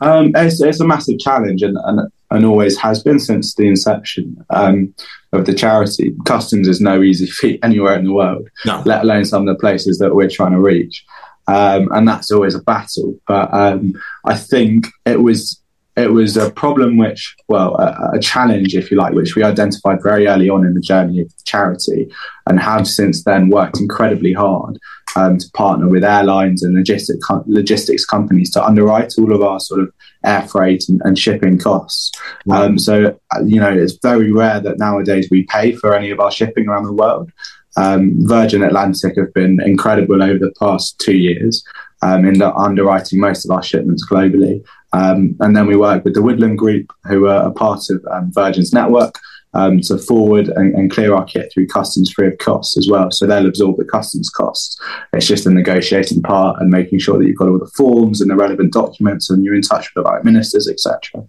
Um, 0.03 0.31
it's, 0.35 0.61
it's, 0.61 0.79
a 0.79 0.85
massive 0.85 1.19
challenge 1.19 1.61
and, 1.61 1.77
and, 1.85 2.11
and 2.31 2.45
always 2.45 2.77
has 2.79 3.01
been 3.01 3.19
since 3.19 3.55
the 3.55 3.67
inception 3.67 4.45
um, 4.49 4.93
of 5.31 5.45
the 5.45 5.53
charity. 5.53 6.13
Customs 6.25 6.67
is 6.67 6.81
no 6.81 7.01
easy 7.01 7.25
feat 7.25 7.59
anywhere 7.63 7.97
in 7.97 8.05
the 8.05 8.13
world, 8.13 8.47
no. 8.65 8.83
let 8.85 9.03
alone 9.03 9.25
some 9.25 9.47
of 9.47 9.55
the 9.55 9.59
places 9.59 9.99
that 9.99 10.13
we're 10.13 10.29
trying 10.29 10.51
to 10.51 10.59
reach. 10.59 11.05
Um, 11.47 11.89
and 11.91 12.07
that's 12.07 12.31
always 12.31 12.55
a 12.55 12.61
battle. 12.61 13.19
But 13.27 13.53
um, 13.53 13.93
I 14.25 14.35
think 14.35 14.87
it 15.05 15.21
was 15.21 15.61
it 15.95 16.11
was 16.11 16.37
a 16.37 16.49
problem 16.49 16.97
which, 16.97 17.35
well, 17.47 17.75
a, 17.75 18.15
a, 18.15 18.19
challenge, 18.19 18.75
if 18.75 18.89
you 18.89 18.97
like, 18.97 19.13
which 19.13 19.35
we 19.35 19.43
identified 19.43 20.01
very 20.01 20.27
early 20.27 20.49
on 20.49 20.65
in 20.65 20.73
the 20.73 20.81
journey 20.81 21.21
of 21.21 21.29
the 21.29 21.43
charity 21.45 22.11
and 22.47 22.59
have 22.59 22.87
since 22.87 23.23
then 23.23 23.49
worked 23.49 23.79
incredibly 23.79 24.33
hard 24.33 24.79
um, 25.15 25.37
to 25.37 25.49
partner 25.51 25.87
with 25.87 26.03
airlines 26.03 26.63
and 26.63 26.75
logistic, 26.75 27.19
logistics 27.45 28.05
companies 28.05 28.51
to 28.51 28.65
underwrite 28.65 29.13
all 29.19 29.33
of 29.33 29.43
our 29.43 29.59
sort 29.59 29.81
of 29.81 29.93
air 30.25 30.47
freight 30.47 30.89
and, 30.89 30.99
and 31.05 31.19
shipping 31.19 31.59
costs. 31.59 32.11
Um, 32.49 32.79
so, 32.79 33.17
you 33.45 33.59
know, 33.59 33.71
it's 33.71 33.99
very 34.01 34.31
rare 34.31 34.59
that 34.61 34.79
nowadays 34.79 35.27
we 35.29 35.43
pay 35.43 35.73
for 35.73 35.95
any 35.95 36.09
of 36.09 36.19
our 36.19 36.31
shipping 36.31 36.67
around 36.67 36.85
the 36.85 36.93
world. 36.93 37.31
Um, 37.75 38.15
Virgin 38.27 38.63
Atlantic 38.63 39.17
have 39.17 39.33
been 39.33 39.59
incredible 39.61 40.21
over 40.21 40.39
the 40.39 40.53
past 40.59 40.99
two 40.99 41.17
years 41.17 41.63
um, 42.01 42.25
in 42.25 42.41
underwriting 42.41 43.19
most 43.19 43.45
of 43.45 43.51
our 43.51 43.63
shipments 43.63 44.07
globally. 44.07 44.63
Um, 44.93 45.35
and 45.39 45.55
then 45.55 45.67
we 45.67 45.75
work 45.75 46.03
with 46.03 46.13
the 46.13 46.21
Woodland 46.21 46.57
Group, 46.57 46.93
who 47.05 47.27
are 47.27 47.47
a 47.47 47.51
part 47.51 47.89
of 47.89 48.05
um, 48.11 48.31
Virgin's 48.31 48.73
network, 48.73 49.19
um, 49.53 49.81
to 49.81 49.97
forward 49.97 50.47
and, 50.49 50.73
and, 50.73 50.89
clear 50.89 51.13
our 51.13 51.25
kit 51.25 51.51
through 51.53 51.67
customs 51.67 52.11
free 52.11 52.27
of 52.27 52.37
costs 52.39 52.75
as 52.77 52.87
well. 52.89 53.11
So 53.11 53.27
they'll 53.27 53.45
absorb 53.45 53.77
the 53.77 53.85
customs 53.85 54.29
costs. 54.29 54.79
It's 55.13 55.27
just 55.27 55.43
the 55.43 55.51
negotiating 55.51 56.23
part 56.23 56.59
and 56.59 56.71
making 56.71 56.99
sure 56.99 57.19
that 57.19 57.27
you've 57.27 57.37
got 57.37 57.49
all 57.49 57.59
the 57.59 57.71
forms 57.75 58.19
and 58.19 58.31
the 58.31 58.35
relevant 58.35 58.73
documents 58.73 59.29
and 59.29 59.43
you're 59.43 59.55
in 59.55 59.61
touch 59.61 59.93
with 59.93 60.03
the 60.03 60.09
right 60.09 60.23
ministers, 60.23 60.67
etc. 60.67 61.23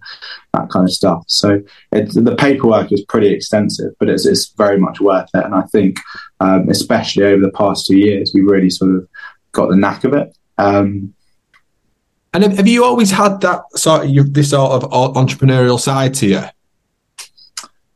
That 0.53 0.69
kind 0.69 0.85
of 0.85 0.91
stuff. 0.91 1.23
So 1.27 1.61
the 1.91 2.35
paperwork 2.37 2.91
is 2.91 3.05
pretty 3.05 3.27
extensive, 3.27 3.93
but 3.99 4.09
it's, 4.09 4.25
it's 4.25 4.49
very 4.53 4.79
much 4.79 4.99
worth 4.99 5.29
it. 5.33 5.45
And 5.45 5.53
I 5.53 5.61
think, 5.71 5.99
um, 6.39 6.67
especially 6.69 7.25
over 7.25 7.41
the 7.41 7.51
past 7.51 7.85
two 7.85 7.97
years, 7.97 8.31
we 8.33 8.41
really 8.41 8.69
sort 8.69 8.95
of 8.95 9.07
got 9.51 9.69
the 9.69 9.77
knack 9.77 10.03
of 10.03 10.13
it. 10.13 10.35
Um, 10.57 11.14
and 12.35 12.43
have, 12.43 12.57
have, 12.57 12.67
you 12.67 12.83
always 12.83 13.11
had 13.11 13.39
that 13.41 13.61
sort 13.75 14.05
of 14.05 14.33
this 14.33 14.49
sort 14.49 14.83
of 14.83 14.91
entrepreneurial 14.91 15.79
side 15.79 16.13
to 16.15 16.27
you? 16.27 16.43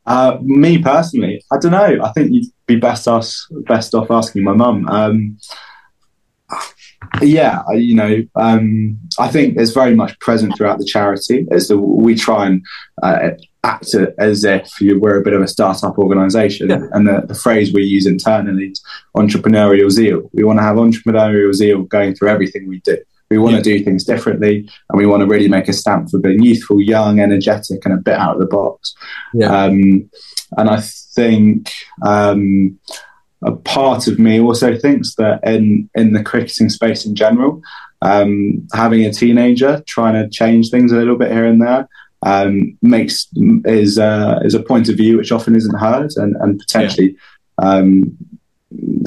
Uh, 0.06 0.38
me 0.40 0.78
personally, 0.78 1.44
I 1.52 1.58
don't 1.58 1.72
know. 1.72 1.98
I 2.02 2.10
think 2.12 2.32
you'd 2.32 2.46
be 2.66 2.76
best 2.76 3.06
us 3.06 3.46
best 3.68 3.94
off 3.94 4.10
asking 4.10 4.42
my 4.42 4.54
mum. 4.54 4.88
Um, 4.88 5.38
yeah, 7.20 7.62
you 7.72 7.94
know, 7.94 8.22
um, 8.34 8.98
I 9.18 9.28
think 9.28 9.58
it's 9.58 9.72
very 9.72 9.94
much 9.94 10.18
present 10.20 10.56
throughout 10.56 10.78
the 10.78 10.86
charity. 10.86 11.46
As 11.50 11.68
the, 11.68 11.76
we 11.76 12.14
try 12.14 12.46
and 12.46 12.64
uh, 13.02 13.30
act 13.62 13.94
as 14.18 14.44
if 14.44 14.70
we're 14.80 15.20
a 15.20 15.22
bit 15.22 15.34
of 15.34 15.42
a 15.42 15.48
startup 15.48 15.98
organisation, 15.98 16.70
yeah. 16.70 16.86
and 16.92 17.06
the, 17.06 17.22
the, 17.26 17.34
phrase 17.34 17.74
we 17.74 17.82
use 17.82 18.06
internally 18.06 18.68
is 18.68 18.82
entrepreneurial 19.14 19.90
zeal. 19.90 20.30
We 20.32 20.44
want 20.44 20.60
to 20.60 20.62
have 20.62 20.76
entrepreneurial 20.76 21.52
zeal 21.52 21.82
going 21.82 22.14
through 22.14 22.28
everything 22.28 22.66
we 22.68 22.80
do. 22.80 22.96
We 23.30 23.38
want 23.38 23.52
yeah. 23.52 23.62
to 23.62 23.78
do 23.78 23.84
things 23.84 24.04
differently, 24.04 24.68
and 24.88 24.98
we 24.98 25.06
want 25.06 25.20
to 25.20 25.26
really 25.26 25.48
make 25.48 25.68
a 25.68 25.72
stamp 25.72 26.10
for 26.10 26.18
being 26.18 26.42
youthful, 26.42 26.80
young, 26.80 27.20
energetic, 27.20 27.84
and 27.84 27.94
a 27.94 27.98
bit 27.98 28.14
out 28.14 28.34
of 28.34 28.40
the 28.40 28.46
box. 28.46 28.94
Yeah. 29.34 29.64
Um, 29.64 30.10
and 30.56 30.68
I 30.68 30.80
think 31.14 31.70
um, 32.04 32.78
a 33.42 33.52
part 33.52 34.08
of 34.08 34.18
me 34.18 34.40
also 34.40 34.76
thinks 34.76 35.14
that 35.14 35.40
in 35.44 35.88
in 35.94 36.12
the 36.12 36.24
cricketing 36.24 36.70
space 36.70 37.06
in 37.06 37.14
general, 37.14 37.62
um, 38.02 38.66
having 38.74 39.04
a 39.04 39.12
teenager 39.12 39.82
trying 39.86 40.14
to 40.14 40.28
change 40.28 40.70
things 40.70 40.90
a 40.92 40.96
little 40.96 41.16
bit 41.16 41.30
here 41.30 41.46
and 41.46 41.62
there 41.62 41.88
um, 42.22 42.76
makes 42.82 43.28
is 43.64 43.98
uh, 43.98 44.40
is 44.44 44.54
a 44.54 44.62
point 44.62 44.88
of 44.88 44.96
view 44.96 45.16
which 45.16 45.32
often 45.32 45.56
isn't 45.56 45.78
heard 45.78 46.10
and, 46.16 46.36
and 46.36 46.58
potentially 46.58 47.16
yeah. 47.60 47.68
um, 47.68 48.16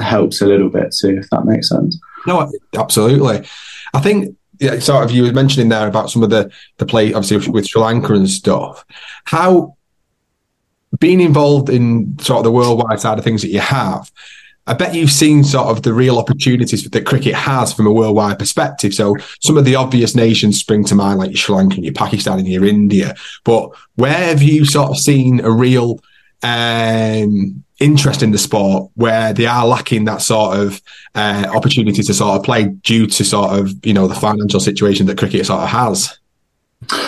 helps 0.02 0.42
a 0.42 0.48
little 0.48 0.70
bit 0.70 0.96
too, 1.00 1.18
if 1.20 1.30
that 1.30 1.46
makes 1.46 1.70
sense. 1.70 2.00
No, 2.26 2.52
absolutely. 2.76 3.48
I 3.94 4.00
think 4.00 4.38
yeah, 4.60 4.80
sort 4.80 5.04
of 5.04 5.12
you 5.12 5.24
were 5.24 5.34
mentioning 5.34 5.70
there 5.70 5.88
about 5.88 6.10
some 6.10 6.24
of 6.24 6.30
the 6.30 6.52
the 6.78 6.86
play, 6.86 7.14
obviously 7.14 7.52
with 7.52 7.68
Sri 7.68 7.82
Lanka 7.82 8.14
and 8.14 8.30
stuff. 8.30 8.86
How 9.26 9.76
being 11.00 11.22
involved 11.22 11.70
in 11.70 12.18
sort 12.20 12.40
of 12.40 12.44
the 12.44 12.52
worldwide 12.52 13.00
side 13.00 13.18
of 13.18 13.24
things 13.24 13.42
that 13.42 13.50
you 13.50 13.60
have, 13.60 14.12
I 14.68 14.74
bet 14.74 14.96
you've 14.96 15.12
seen 15.12 15.44
sort 15.44 15.68
of 15.68 15.84
the 15.84 15.94
real 15.94 16.18
opportunities 16.18 16.90
that 16.90 17.06
cricket 17.06 17.34
has 17.34 17.74
from 17.74 17.88
a 17.88 17.92
worldwide 17.92 18.40
perspective. 18.40 18.94
So 18.94 19.18
some 19.42 19.58
of 19.58 19.66
the 19.66 19.76
obvious 19.76 20.16
nations 20.16 20.60
spring 20.60 20.86
to 20.86 20.96
mind, 20.96 21.20
like 21.20 21.36
Sri 21.36 21.56
Lanka, 21.56 21.76
and 21.76 21.84
your 21.84 21.94
Pakistan, 21.94 22.40
and 22.40 22.48
your 22.48 22.66
India. 22.66 23.16
But 23.44 23.72
where 23.96 24.14
have 24.14 24.42
you 24.42 24.66
sort 24.66 24.92
of 24.92 24.98
seen 24.98 25.42
a 25.42 25.52
real 25.52 26.00
um, 26.44 27.64
interest 27.84 28.24
in 28.24 28.32
the 28.32 28.38
sport 28.38 28.90
where 28.96 29.34
they 29.34 29.46
are 29.46 29.68
lacking 29.68 30.06
that 30.06 30.22
sort 30.22 30.58
of 30.58 30.82
uh, 31.16 31.46
opportunity 31.54 32.02
to 32.02 32.14
sort 32.14 32.38
of 32.38 32.44
play 32.44 32.66
due 32.66 33.06
to 33.08 33.24
sort 33.24 33.60
of 33.60 33.86
you 33.86 33.94
know 33.94 34.08
the 34.08 34.16
financial 34.16 34.60
situation 34.60 35.06
that 35.08 35.18
cricket 35.18 35.46
sort 35.46 35.62
of 35.62 35.70
has? 35.70 36.18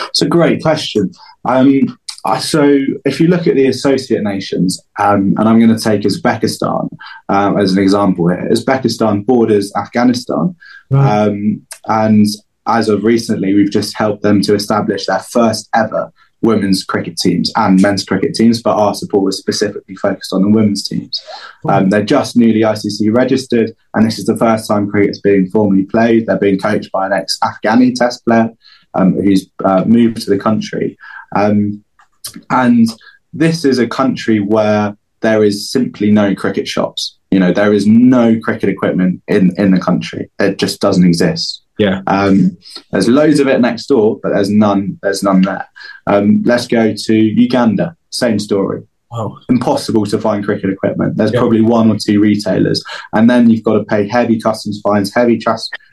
It's 0.10 0.22
a 0.22 0.28
great 0.28 0.62
question. 0.62 1.12
Um, 1.46 1.98
so 2.40 2.80
if 3.06 3.20
you 3.20 3.28
look 3.28 3.46
at 3.48 3.56
the 3.56 3.68
associate 3.68 4.24
nations, 4.24 4.82
um, 5.00 5.36
and 5.38 5.48
I'm 5.48 5.60
going 5.60 5.76
to 5.76 5.84
take 5.84 6.02
Uzbekistan 6.02 6.90
um, 7.30 7.58
as 7.58 7.74
an 7.74 7.80
example 7.80 8.28
here, 8.30 8.50
Uzbekistan 8.52 9.26
borders 9.26 9.72
Afghanistan, 9.76 10.56
right. 10.90 11.28
um, 11.28 11.66
and 11.86 12.26
as 12.68 12.90
of 12.90 13.04
recently, 13.04 13.54
we've 13.54 13.72
just 13.72 13.96
helped 13.96 14.24
them 14.24 14.42
to 14.42 14.56
establish 14.56 15.06
their 15.06 15.20
first 15.20 15.70
ever 15.74 16.12
women's 16.46 16.84
cricket 16.84 17.18
teams 17.18 17.52
and 17.56 17.82
men's 17.82 18.06
cricket 18.06 18.34
teams, 18.34 18.62
but 18.62 18.78
our 18.78 18.94
support 18.94 19.24
was 19.24 19.38
specifically 19.38 19.96
focused 19.96 20.32
on 20.32 20.42
the 20.42 20.50
women's 20.50 20.88
teams. 20.88 21.22
Um, 21.68 21.90
they're 21.90 22.04
just 22.04 22.38
newly 22.38 22.62
ICC 22.62 23.16
registered, 23.16 23.76
and 23.94 24.06
this 24.06 24.20
is 24.20 24.26
the 24.26 24.38
first 24.38 24.68
time 24.68 24.90
cricket 24.90 25.12
is 25.12 25.22
being 25.22 25.50
formally 25.50 25.84
played. 25.84 26.28
They're 26.28 26.38
being 26.38 26.60
coached 26.60 26.92
by 26.92 27.08
an 27.08 27.14
ex 27.14 27.38
Afghani 27.44 27.96
test 27.96 28.24
player 28.26 28.50
um, 28.94 29.14
who's 29.14 29.50
uh, 29.64 29.84
moved 29.86 30.22
to 30.22 30.30
the 30.30 30.40
country. 30.40 30.98
Um, 31.36 31.84
and 32.50 32.88
this 33.34 33.66
is 33.66 33.80
a 33.80 33.88
country 33.88 34.40
where 34.40 34.98
there 35.22 35.44
is 35.44 35.70
simply 35.70 36.12
no 36.12 36.36
cricket 36.36 36.68
shops. 36.68 37.18
You 37.32 37.40
know, 37.40 37.52
there 37.52 37.74
is 37.74 37.86
no 37.86 38.40
cricket 38.40 38.70
equipment 38.70 39.22
in, 39.28 39.54
in 39.58 39.72
the 39.72 39.80
country. 39.80 40.30
It 40.40 40.58
just 40.58 40.80
doesn't 40.80 41.06
exist. 41.06 41.65
Yeah. 41.78 42.02
Um, 42.08 42.58
there's 42.92 43.10
loads 43.10 43.40
of 43.40 43.48
it 43.48 43.60
next 43.60 43.88
door, 43.88 44.20
but 44.22 44.34
there's 44.34 44.50
none. 44.50 44.98
There's 45.02 45.24
none 45.24 45.42
there. 45.42 45.68
Um, 46.08 46.42
let's 46.46 46.68
go 46.68 46.94
to 46.96 47.16
Uganda. 47.16 47.96
Same 48.10 48.40
story. 48.40 48.84
Wow. 49.12 49.40
Impossible 49.50 50.06
to 50.08 50.20
find 50.20 50.44
cricket 50.44 50.70
equipment. 50.70 51.18
There's 51.18 51.32
yeah. 51.32 51.40
probably 51.40 51.62
one 51.62 51.92
or 51.92 51.98
two 51.98 52.20
retailers, 52.20 52.84
and 53.14 53.30
then 53.30 53.50
you've 53.50 53.64
got 53.64 53.74
to 53.74 53.84
pay 53.86 54.08
heavy 54.08 54.40
customs 54.40 54.82
fines, 54.82 55.14
heavy 55.14 55.40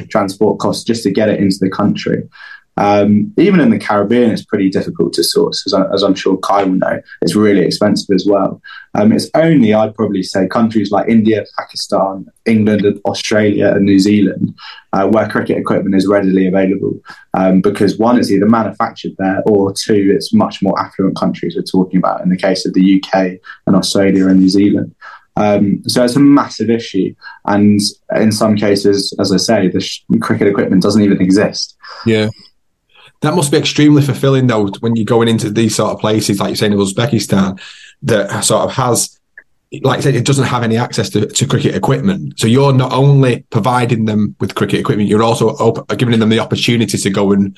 transport 0.09 0.59
costs 0.61 0.85
just 0.85 1.03
to 1.05 1.11
get 1.11 1.29
it 1.29 1.41
into 1.41 1.59
the 1.61 1.71
country. 1.71 2.29
Um, 2.77 3.33
even 3.37 3.61
in 3.61 3.71
the 3.71 3.79
Caribbean, 3.79 4.31
it's 4.31 4.45
pretty 4.45 4.71
difficult 4.71 5.13
to 5.15 5.25
source, 5.25 5.63
as, 5.67 5.75
I, 5.75 5.85
as 5.93 6.03
I'm 6.03 6.15
sure 6.15 6.37
Kai 6.39 6.65
will 6.65 6.73
know. 6.73 7.01
It's 7.21 7.37
really 7.37 7.65
expensive 7.65 8.15
as 8.15 8.27
well. 8.27 8.63
Um, 8.95 9.13
it's 9.13 9.29
only, 9.35 9.75
I'd 9.75 9.95
probably 9.95 10.23
say, 10.23 10.49
countries 10.49 10.91
like 10.91 11.09
India, 11.09 11.45
Pakistan, 11.59 12.27
England, 12.47 13.01
Australia, 13.05 13.73
and 13.75 13.85
New 13.85 13.99
Zealand 13.99 14.55
uh, 14.93 15.07
where 15.09 15.29
cricket 15.29 15.59
equipment 15.59 15.95
is 15.95 16.07
readily 16.07 16.47
available. 16.47 16.99
Um, 17.35 17.61
because 17.61 17.99
one, 17.99 18.19
it's 18.19 18.31
either 18.31 18.49
manufactured 18.49 19.13
there, 19.19 19.43
or 19.47 19.73
two, 19.73 20.13
it's 20.15 20.33
much 20.33 20.63
more 20.63 20.79
affluent 20.79 21.17
countries 21.17 21.55
we're 21.57 21.63
talking 21.63 21.99
about 21.99 22.23
in 22.23 22.29
the 22.29 22.37
case 22.37 22.67
of 22.67 22.75
the 22.75 23.03
UK 23.03 23.39
and 23.67 23.77
Australia 23.77 24.29
and 24.29 24.41
New 24.41 24.49
Zealand. 24.49 24.95
Um, 25.37 25.83
so 25.87 26.05
it's 26.05 26.17
a 26.17 26.21
massive 26.21 26.69
issue. 26.69 27.15
And 27.47 27.81
in 28.15 28.33
some 28.33 28.57
cases, 28.57 29.15
as 29.19 29.33
I 29.33 29.39
say, 29.39 29.69
the 29.69 29.81
sh- 29.81 30.05
cricket 30.21 30.49
equipment 30.49 30.83
doesn't 30.83 31.03
even 31.03 31.23
exist. 31.23 31.77
Yeah. 32.05 32.29
That 33.23 33.35
must 33.35 33.51
be 33.51 33.57
extremely 33.57 34.03
fulfilling, 34.03 34.47
though, 34.47 34.69
when 34.81 34.97
you're 34.97 35.05
going 35.05 35.29
into 35.29 35.51
these 35.51 35.75
sort 35.75 35.93
of 35.93 36.01
places, 36.01 36.41
like 36.41 36.49
you're 36.49 36.57
saying 36.57 36.73
in 36.73 36.79
Uzbekistan, 36.79 37.61
that 38.03 38.45
sort 38.45 38.63
of 38.63 38.73
has, 38.73 39.19
like 39.83 39.99
I 39.99 40.03
said, 40.03 40.15
it 40.15 40.27
doesn't 40.27 40.45
have 40.45 40.63
any 40.63 40.77
access 40.77 41.09
to, 41.11 41.27
to 41.27 41.47
cricket 41.47 41.75
equipment. 41.75 42.39
So 42.39 42.47
you're 42.47 42.73
not 42.73 42.93
only 42.93 43.45
providing 43.51 44.07
them 44.07 44.37
with 44.41 44.55
cricket 44.55 44.81
equipment, 44.81 45.09
you're 45.09 45.23
also 45.23 45.51
op- 45.51 45.89
giving 45.97 46.19
them 46.19 46.29
the 46.29 46.41
opportunity 46.41 46.99
to 46.99 47.11
go 47.11 47.33
and 47.33 47.57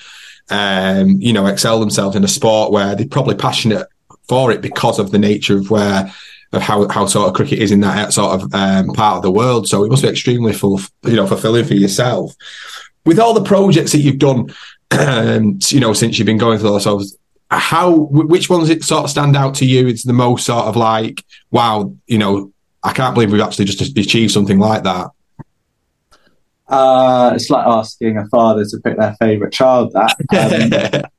um, 0.51 1.21
you 1.21 1.33
know, 1.33 1.47
excel 1.47 1.81
themselves 1.81 2.17
in 2.17 2.25
a 2.25 2.29
sport 2.29 2.73
where 2.73 2.95
they're 2.95 3.09
probably 3.09 3.35
passionate 3.35 3.87
for 4.29 4.51
it 4.51 4.61
because 4.61 4.99
of 4.99 5.11
the 5.11 5.19
nature 5.19 5.57
of 5.57 5.71
where 5.71 6.13
of 6.53 6.63
how, 6.63 6.87
how 6.89 7.07
sort 7.07 7.29
of 7.29 7.35
cricket 7.35 7.59
is 7.59 7.73
in 7.73 7.81
that 7.81 8.13
sort 8.13 8.41
of 8.41 8.55
um, 8.55 8.89
part 8.89 9.17
of 9.17 9.23
the 9.23 9.31
world. 9.31 9.69
So 9.69 9.83
it 9.83 9.91
must 9.91 10.03
be 10.03 10.09
extremely 10.09 10.53
full, 10.53 10.81
you 11.03 11.17
know, 11.17 11.27
fulfilling 11.27 11.65
for 11.65 11.75
yourself. 11.75 12.35
With 13.05 13.19
all 13.19 13.35
the 13.35 13.43
projects 13.43 13.93
that 13.93 13.99
you've 13.99 14.19
done, 14.19 14.55
um, 14.91 15.59
you 15.69 15.81
know, 15.81 15.93
since 15.93 16.19
you've 16.19 16.27
been 16.27 16.39
going 16.39 16.59
through 16.59 16.79
those, 16.79 17.17
how 17.51 17.93
which 17.93 18.51
ones 18.51 18.71
it 18.71 18.85
sort 18.85 19.05
of 19.05 19.11
stand 19.11 19.37
out 19.37 19.55
to 19.57 19.67
you? 19.67 19.87
It's 19.87 20.05
the 20.05 20.13
most 20.13 20.47
sort 20.47 20.67
of 20.67 20.77
like, 20.77 21.25
wow, 21.51 21.95
you 22.07 22.19
know, 22.19 22.53
I 22.83 22.93
can't 22.93 23.15
believe 23.15 23.33
we've 23.33 23.41
actually 23.41 23.67
just 23.67 23.97
achieved 23.97 24.33
something 24.33 24.59
like 24.59 24.83
that. 24.85 25.11
Uh, 26.69 27.33
it's 27.35 27.51
like 27.51 27.67
asking 27.67 28.17
a 28.17 28.27
father 28.29 28.65
to 28.65 28.79
pick 28.79 28.97
their 28.97 29.15
favourite 29.15 29.53
child. 29.53 29.93
That 29.93 31.11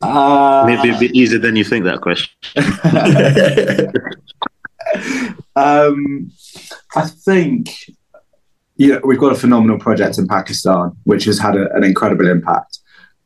uh, 0.08 0.64
maybe 0.66 0.94
a 0.94 0.98
bit 0.98 1.12
easier 1.12 1.38
than 1.38 1.56
you 1.56 1.64
think. 1.64 1.84
That 1.84 2.00
question. 2.00 2.30
um, 5.56 6.30
I 6.94 7.08
think 7.08 7.70
you 8.78 8.94
know, 8.94 9.00
we've 9.04 9.18
got 9.18 9.32
a 9.32 9.34
phenomenal 9.34 9.78
project 9.78 10.18
in 10.18 10.26
Pakistan, 10.26 10.92
which 11.04 11.24
has 11.24 11.38
had 11.38 11.56
a, 11.56 11.70
an 11.74 11.84
incredible 11.84 12.28
impact. 12.28 12.78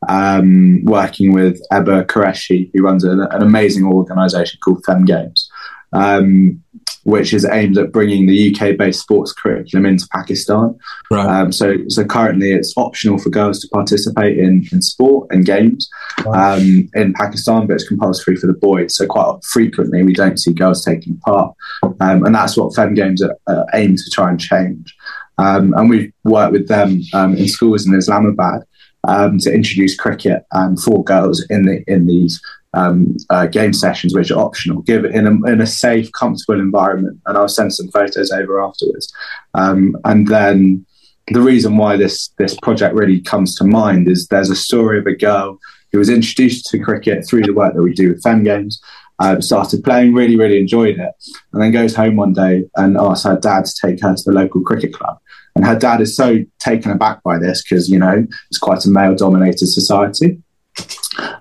Um, 0.09 0.83
working 0.83 1.31
with 1.31 1.61
Eba 1.71 2.05
Qureshi, 2.05 2.69
who 2.73 2.83
runs 2.83 3.05
an, 3.05 3.21
an 3.21 3.41
amazing 3.41 3.85
organisation 3.85 4.59
called 4.61 4.83
Fem 4.83 5.05
Games. 5.05 5.49
Um, 5.93 6.61
which 7.03 7.33
is 7.33 7.45
aimed 7.45 7.77
at 7.77 7.91
bringing 7.91 8.25
the 8.25 8.55
UK-based 8.55 9.01
sports 9.01 9.33
curriculum 9.33 9.85
into 9.85 10.07
Pakistan. 10.11 10.77
Right. 11.11 11.25
Um, 11.25 11.51
so, 11.51 11.75
so 11.87 12.05
currently 12.05 12.51
it's 12.51 12.73
optional 12.77 13.17
for 13.17 13.29
girls 13.29 13.59
to 13.59 13.67
participate 13.69 14.37
in, 14.37 14.65
in 14.71 14.81
sport 14.81 15.27
and 15.31 15.45
games 15.45 15.89
um, 16.33 16.89
in 16.93 17.13
Pakistan, 17.13 17.67
but 17.67 17.75
it's 17.75 17.87
compulsory 17.87 18.35
for 18.35 18.47
the 18.47 18.53
boys. 18.53 18.95
So 18.95 19.05
quite 19.05 19.43
frequently 19.43 20.03
we 20.03 20.13
don't 20.13 20.39
see 20.39 20.53
girls 20.53 20.83
taking 20.83 21.17
part, 21.17 21.53
um, 21.83 22.25
and 22.25 22.33
that's 22.33 22.57
what 22.57 22.73
Fem 22.73 22.93
Games 22.93 23.21
are, 23.21 23.37
are 23.47 23.65
aimed 23.73 23.97
to 23.97 24.09
try 24.11 24.29
and 24.29 24.39
change. 24.39 24.95
Um, 25.37 25.73
and 25.75 25.89
we've 25.89 26.13
worked 26.23 26.53
with 26.53 26.67
them 26.67 27.01
um, 27.13 27.35
in 27.35 27.47
schools 27.47 27.87
in 27.87 27.95
Islamabad 27.95 28.61
um, 29.07 29.39
to 29.39 29.53
introduce 29.53 29.95
cricket 29.95 30.45
for 30.83 31.03
girls 31.03 31.45
in 31.49 31.65
the 31.65 31.83
in 31.87 32.07
these 32.07 32.41
um, 32.73 33.15
uh, 33.29 33.45
game 33.47 33.73
sessions, 33.73 34.15
which 34.15 34.31
are 34.31 34.39
optional, 34.39 34.81
give 34.81 35.05
it 35.05 35.13
in 35.13 35.27
a, 35.27 35.51
in 35.51 35.61
a 35.61 35.67
safe, 35.67 36.11
comfortable 36.11 36.59
environment. 36.59 37.19
And 37.25 37.37
I'll 37.37 37.47
send 37.47 37.73
some 37.73 37.89
photos 37.89 38.31
over 38.31 38.61
afterwards. 38.61 39.13
Um, 39.53 39.95
and 40.05 40.27
then 40.27 40.85
the 41.27 41.41
reason 41.41 41.77
why 41.77 41.95
this 41.95 42.29
this 42.37 42.57
project 42.61 42.95
really 42.95 43.21
comes 43.21 43.55
to 43.55 43.63
mind 43.63 44.07
is 44.07 44.27
there's 44.27 44.49
a 44.49 44.55
story 44.55 44.99
of 44.99 45.07
a 45.07 45.15
girl 45.15 45.59
who 45.91 45.99
was 45.99 46.09
introduced 46.09 46.65
to 46.65 46.79
cricket 46.79 47.25
through 47.27 47.43
the 47.43 47.53
work 47.53 47.73
that 47.75 47.83
we 47.83 47.93
do 47.93 48.09
with 48.09 48.23
Fem 48.23 48.43
Games. 48.43 48.81
Uh, 49.19 49.39
started 49.39 49.83
playing, 49.83 50.11
really, 50.11 50.35
really 50.35 50.57
enjoyed 50.57 50.97
it, 50.97 51.13
and 51.53 51.61
then 51.61 51.71
goes 51.71 51.95
home 51.95 52.15
one 52.15 52.33
day 52.33 52.63
and 52.75 52.97
asks 52.97 53.23
her 53.23 53.39
dad 53.39 53.63
to 53.63 53.73
take 53.79 54.01
her 54.01 54.15
to 54.15 54.23
the 54.25 54.31
local 54.31 54.59
cricket 54.61 54.91
club. 54.91 55.17
And 55.55 55.65
her 55.65 55.77
dad 55.77 56.01
is 56.01 56.15
so 56.15 56.39
taken 56.59 56.91
aback 56.91 57.21
by 57.23 57.37
this 57.37 57.63
because 57.63 57.89
you 57.89 57.99
know 57.99 58.25
it's 58.49 58.59
quite 58.59 58.85
a 58.85 58.89
male-dominated 58.89 59.67
society. 59.67 60.41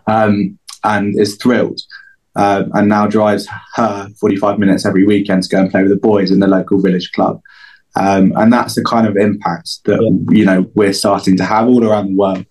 Um, 0.06 0.58
and 0.84 1.18
is 1.18 1.36
thrilled. 1.36 1.80
Uh, 2.34 2.64
and 2.72 2.88
now 2.88 3.06
drives 3.06 3.46
her 3.74 4.08
45 4.18 4.58
minutes 4.58 4.86
every 4.86 5.04
weekend 5.04 5.42
to 5.42 5.48
go 5.50 5.60
and 5.60 5.70
play 5.70 5.82
with 5.82 5.90
the 5.90 5.96
boys 5.96 6.30
in 6.30 6.40
the 6.40 6.46
local 6.46 6.80
village 6.80 7.12
club. 7.12 7.40
Um, 7.94 8.32
and 8.36 8.50
that's 8.50 8.74
the 8.74 8.84
kind 8.84 9.06
of 9.06 9.18
impact 9.18 9.84
that 9.84 10.00
yeah. 10.00 10.38
you 10.38 10.44
know 10.46 10.70
we're 10.74 10.94
starting 10.94 11.36
to 11.36 11.44
have 11.44 11.68
all 11.68 11.84
around 11.84 12.08
the 12.08 12.16
world. 12.16 12.46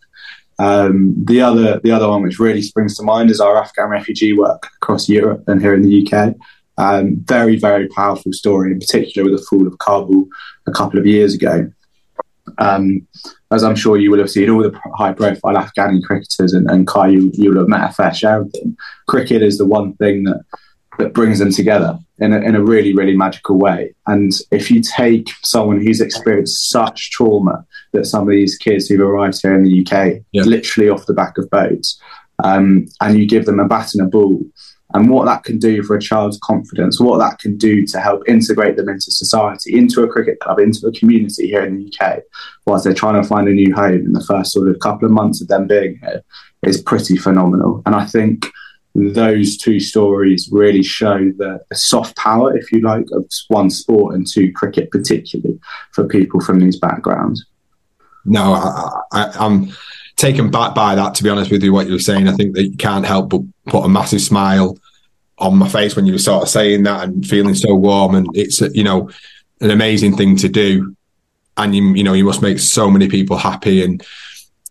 Um, 0.59 1.15
the 1.25 1.41
other 1.41 1.79
the 1.79 1.91
other 1.91 2.07
one 2.07 2.21
which 2.21 2.39
really 2.39 2.61
springs 2.61 2.95
to 2.97 3.03
mind 3.03 3.31
is 3.31 3.41
our 3.41 3.57
Afghan 3.57 3.89
refugee 3.89 4.33
work 4.33 4.67
across 4.77 5.09
Europe 5.09 5.43
and 5.47 5.59
here 5.59 5.73
in 5.73 5.81
the 5.81 6.05
UK. 6.05 6.35
Um, 6.77 7.17
very 7.25 7.57
very 7.57 7.87
powerful 7.89 8.33
story, 8.33 8.71
in 8.71 8.79
particular 8.79 9.29
with 9.29 9.39
the 9.39 9.45
fall 9.45 9.67
of 9.67 9.77
Kabul 9.79 10.27
a 10.67 10.71
couple 10.71 10.99
of 10.99 11.05
years 11.05 11.35
ago. 11.35 11.71
Um, 12.57 13.07
as 13.51 13.63
I'm 13.63 13.75
sure 13.75 13.97
you 13.97 14.11
will 14.11 14.19
have 14.19 14.29
seen, 14.29 14.49
all 14.49 14.63
the 14.63 14.77
high 14.95 15.13
profile 15.13 15.55
Afghani 15.55 16.03
cricketers 16.03 16.53
and, 16.53 16.69
and 16.69 16.87
Kai, 16.87 17.09
you, 17.09 17.31
you'll 17.33 17.57
have 17.57 17.67
met 17.67 17.89
a 17.89 17.93
fair 17.93 18.13
share 18.13 18.41
of 18.41 18.51
them. 18.53 18.75
Cricket 19.07 19.41
is 19.41 19.57
the 19.57 19.65
one 19.65 19.93
thing 19.95 20.23
that, 20.23 20.43
that 20.97 21.13
brings 21.13 21.39
them 21.39 21.51
together 21.51 21.99
in 22.19 22.33
a, 22.33 22.39
in 22.39 22.55
a 22.55 22.63
really, 22.63 22.93
really 22.93 23.15
magical 23.15 23.57
way. 23.57 23.93
And 24.07 24.31
if 24.51 24.71
you 24.71 24.81
take 24.81 25.29
someone 25.43 25.81
who's 25.81 26.01
experienced 26.01 26.69
such 26.69 27.11
trauma 27.11 27.65
that 27.93 28.05
some 28.05 28.23
of 28.23 28.29
these 28.29 28.57
kids 28.57 28.87
who've 28.87 29.01
arrived 29.01 29.41
here 29.41 29.53
in 29.53 29.63
the 29.63 29.81
UK, 29.81 30.21
yeah. 30.31 30.43
literally 30.43 30.89
off 30.89 31.05
the 31.05 31.13
back 31.13 31.37
of 31.37 31.49
boats, 31.49 31.99
um, 32.43 32.87
and 33.01 33.17
you 33.17 33.27
give 33.27 33.45
them 33.45 33.59
a 33.59 33.67
bat 33.67 33.93
and 33.93 34.07
a 34.07 34.09
ball, 34.09 34.39
and 34.93 35.09
what 35.09 35.25
that 35.25 35.43
can 35.43 35.57
do 35.57 35.83
for 35.83 35.95
a 35.95 36.01
child's 36.01 36.39
confidence, 36.43 36.99
what 36.99 37.19
that 37.19 37.39
can 37.39 37.57
do 37.57 37.85
to 37.87 37.99
help 37.99 38.27
integrate 38.27 38.75
them 38.75 38.89
into 38.89 39.11
society, 39.11 39.77
into 39.77 40.03
a 40.03 40.07
cricket 40.07 40.39
club, 40.39 40.59
into 40.59 40.87
a 40.87 40.91
community 40.91 41.47
here 41.47 41.65
in 41.65 41.77
the 41.77 41.93
UK, 41.93 42.19
whilst 42.65 42.83
they're 42.83 42.93
trying 42.93 43.21
to 43.21 43.27
find 43.27 43.47
a 43.47 43.53
new 43.53 43.73
home 43.73 44.05
in 44.05 44.13
the 44.13 44.23
first 44.23 44.51
sort 44.51 44.67
of 44.67 44.79
couple 44.79 45.05
of 45.05 45.11
months 45.11 45.41
of 45.41 45.47
them 45.47 45.67
being 45.67 45.99
here, 46.01 46.23
is 46.63 46.81
pretty 46.81 47.17
phenomenal. 47.17 47.81
And 47.85 47.95
I 47.95 48.05
think 48.05 48.47
those 48.93 49.57
two 49.57 49.79
stories 49.79 50.49
really 50.51 50.83
show 50.83 51.17
the, 51.37 51.59
the 51.69 51.75
soft 51.75 52.15
power, 52.17 52.55
if 52.55 52.71
you 52.71 52.81
like, 52.81 53.05
of 53.13 53.25
one 53.47 53.69
sport 53.69 54.15
and 54.15 54.27
two 54.27 54.51
cricket, 54.51 54.91
particularly 54.91 55.59
for 55.93 56.05
people 56.05 56.41
from 56.41 56.59
these 56.59 56.77
backgrounds. 56.77 57.45
No, 58.25 58.53
I, 58.53 59.01
I, 59.13 59.31
I'm 59.39 59.71
taken 60.21 60.51
back 60.51 60.75
by 60.75 60.93
that, 60.93 61.15
to 61.15 61.23
be 61.23 61.29
honest 61.29 61.49
with 61.49 61.63
you, 61.63 61.73
what 61.73 61.87
you 61.87 61.93
were 61.93 61.99
saying. 61.99 62.27
I 62.27 62.33
think 62.33 62.55
that 62.55 62.63
you 62.63 62.77
can't 62.77 63.05
help 63.05 63.29
but 63.29 63.41
put 63.65 63.83
a 63.83 63.89
massive 63.89 64.21
smile 64.21 64.77
on 65.39 65.57
my 65.57 65.67
face 65.67 65.95
when 65.95 66.05
you 66.05 66.13
were 66.13 66.19
sort 66.19 66.43
of 66.43 66.49
saying 66.49 66.83
that 66.83 67.03
and 67.03 67.27
feeling 67.27 67.55
so 67.55 67.73
warm. 67.73 68.13
And 68.13 68.27
it's, 68.35 68.61
you 68.61 68.83
know, 68.83 69.09
an 69.61 69.71
amazing 69.71 70.15
thing 70.15 70.35
to 70.37 70.47
do. 70.47 70.95
And 71.57 71.75
you, 71.75 71.95
you 71.95 72.03
know, 72.03 72.13
you 72.13 72.23
must 72.23 72.43
make 72.43 72.59
so 72.59 72.91
many 72.91 73.07
people 73.09 73.35
happy. 73.35 73.83
And, 73.83 74.05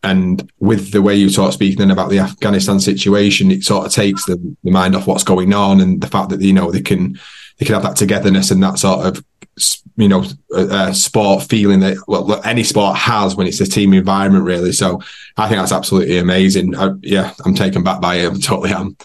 and 0.05 0.49
with 0.61 0.93
the 0.93 1.03
way 1.03 1.17
you 1.17 1.29
sort 1.29 1.49
of 1.49 1.55
speaking 1.55 1.91
about 1.91 2.11
the 2.11 2.21
Afghanistan 2.21 2.79
situation, 2.79 3.51
it 3.51 3.65
sort 3.65 3.87
of 3.87 3.93
takes 3.93 4.27
the, 4.27 4.37
the 4.63 4.71
mind 4.71 4.95
off 4.95 5.09
what's 5.09 5.25
going 5.25 5.53
on 5.53 5.81
and 5.81 6.01
the 6.01 6.07
fact 6.07 6.31
that, 6.31 6.41
you 6.41 6.53
know, 6.53 6.71
they 6.71 6.81
can, 6.81 7.19
they 7.61 7.67
can 7.67 7.75
have 7.75 7.85
that 7.85 7.97
togetherness 7.97 8.51
and 8.51 8.63
that 8.63 8.79
sort 8.79 9.07
of 9.07 9.25
you 9.97 10.09
know 10.09 10.25
a, 10.55 10.93
sport 10.95 11.45
feeling 11.45 11.81
that 11.81 11.97
well 12.09 12.41
any 12.45 12.65
sport 12.65 12.97
has 12.97 13.37
when 13.37 13.47
it's 13.47 13.61
a 13.61 13.67
team 13.67 13.93
environment 13.93 14.45
really. 14.45 14.73
So 14.73 15.01
i 15.37 15.47
think 15.47 15.61
that's 15.61 15.73
absolutely 15.73 16.19
amazing. 16.19 16.75
I, 16.77 16.91
yeah 17.03 17.33
i'm 17.45 17.55
taken 17.55 17.85
back 17.85 18.01
by 18.01 18.17
it. 18.17 18.33
I 18.33 18.39
totally 18.39 18.73
am. 18.73 18.97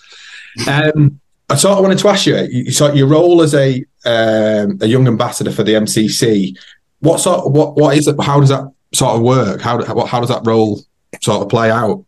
Um, 0.67 1.19
i 1.49 1.55
sort 1.55 1.77
of 1.77 1.83
wanted 1.83 1.99
to 1.99 2.07
ask 2.07 2.25
you 2.25 2.37
you 2.49 2.71
saw 2.71 2.91
your 2.91 3.07
role 3.07 3.41
as 3.43 3.53
a 3.53 3.83
um, 4.05 4.79
a 4.81 4.87
young 4.87 5.07
ambassador 5.07 5.51
for 5.51 5.63
the 5.63 5.73
mcc 5.73 6.57
what 6.99 7.19
sort 7.19 7.45
of, 7.45 7.51
what 7.51 7.75
what 7.75 7.97
is 7.97 8.07
it 8.07 8.15
how 8.21 8.39
does 8.39 8.49
that 8.49 8.71
sort 8.95 9.15
of 9.15 9.21
work? 9.21 9.61
How 9.61 9.83
how, 9.83 10.05
how 10.05 10.19
does 10.19 10.29
that 10.29 10.45
role 10.45 10.81
sort 11.21 11.41
of 11.41 11.49
play 11.49 11.69
out? 11.69 12.05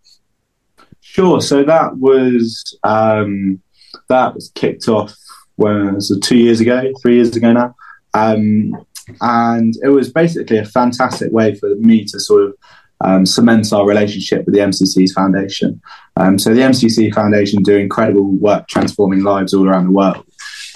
Sure. 1.01 1.41
So 1.41 1.63
that 1.63 1.97
was 1.97 2.77
um, 2.83 3.61
that 4.09 4.33
was 4.33 4.51
kicked 4.55 4.87
off 4.87 5.15
was 5.57 6.11
it 6.11 6.21
two 6.21 6.37
years 6.37 6.59
ago 6.59 6.91
three 7.01 7.15
years 7.15 7.35
ago 7.35 7.51
now 7.51 7.75
um, 8.13 8.73
and 9.21 9.75
it 9.83 9.89
was 9.89 10.11
basically 10.11 10.57
a 10.57 10.65
fantastic 10.65 11.31
way 11.31 11.55
for 11.55 11.75
me 11.75 12.03
to 12.05 12.19
sort 12.19 12.43
of 12.43 12.53
um, 13.01 13.25
cement 13.25 13.71
our 13.73 13.85
relationship 13.85 14.45
with 14.45 14.55
the 14.55 14.61
MCC's 14.61 15.13
foundation. 15.13 15.81
Um, 16.15 16.39
so 16.39 16.53
the 16.53 16.61
MCC 16.61 17.13
Foundation 17.13 17.61
do 17.61 17.77
incredible 17.77 18.31
work 18.31 18.67
transforming 18.67 19.23
lives 19.23 19.53
all 19.53 19.67
around 19.67 19.85
the 19.85 19.91
world 19.91 20.25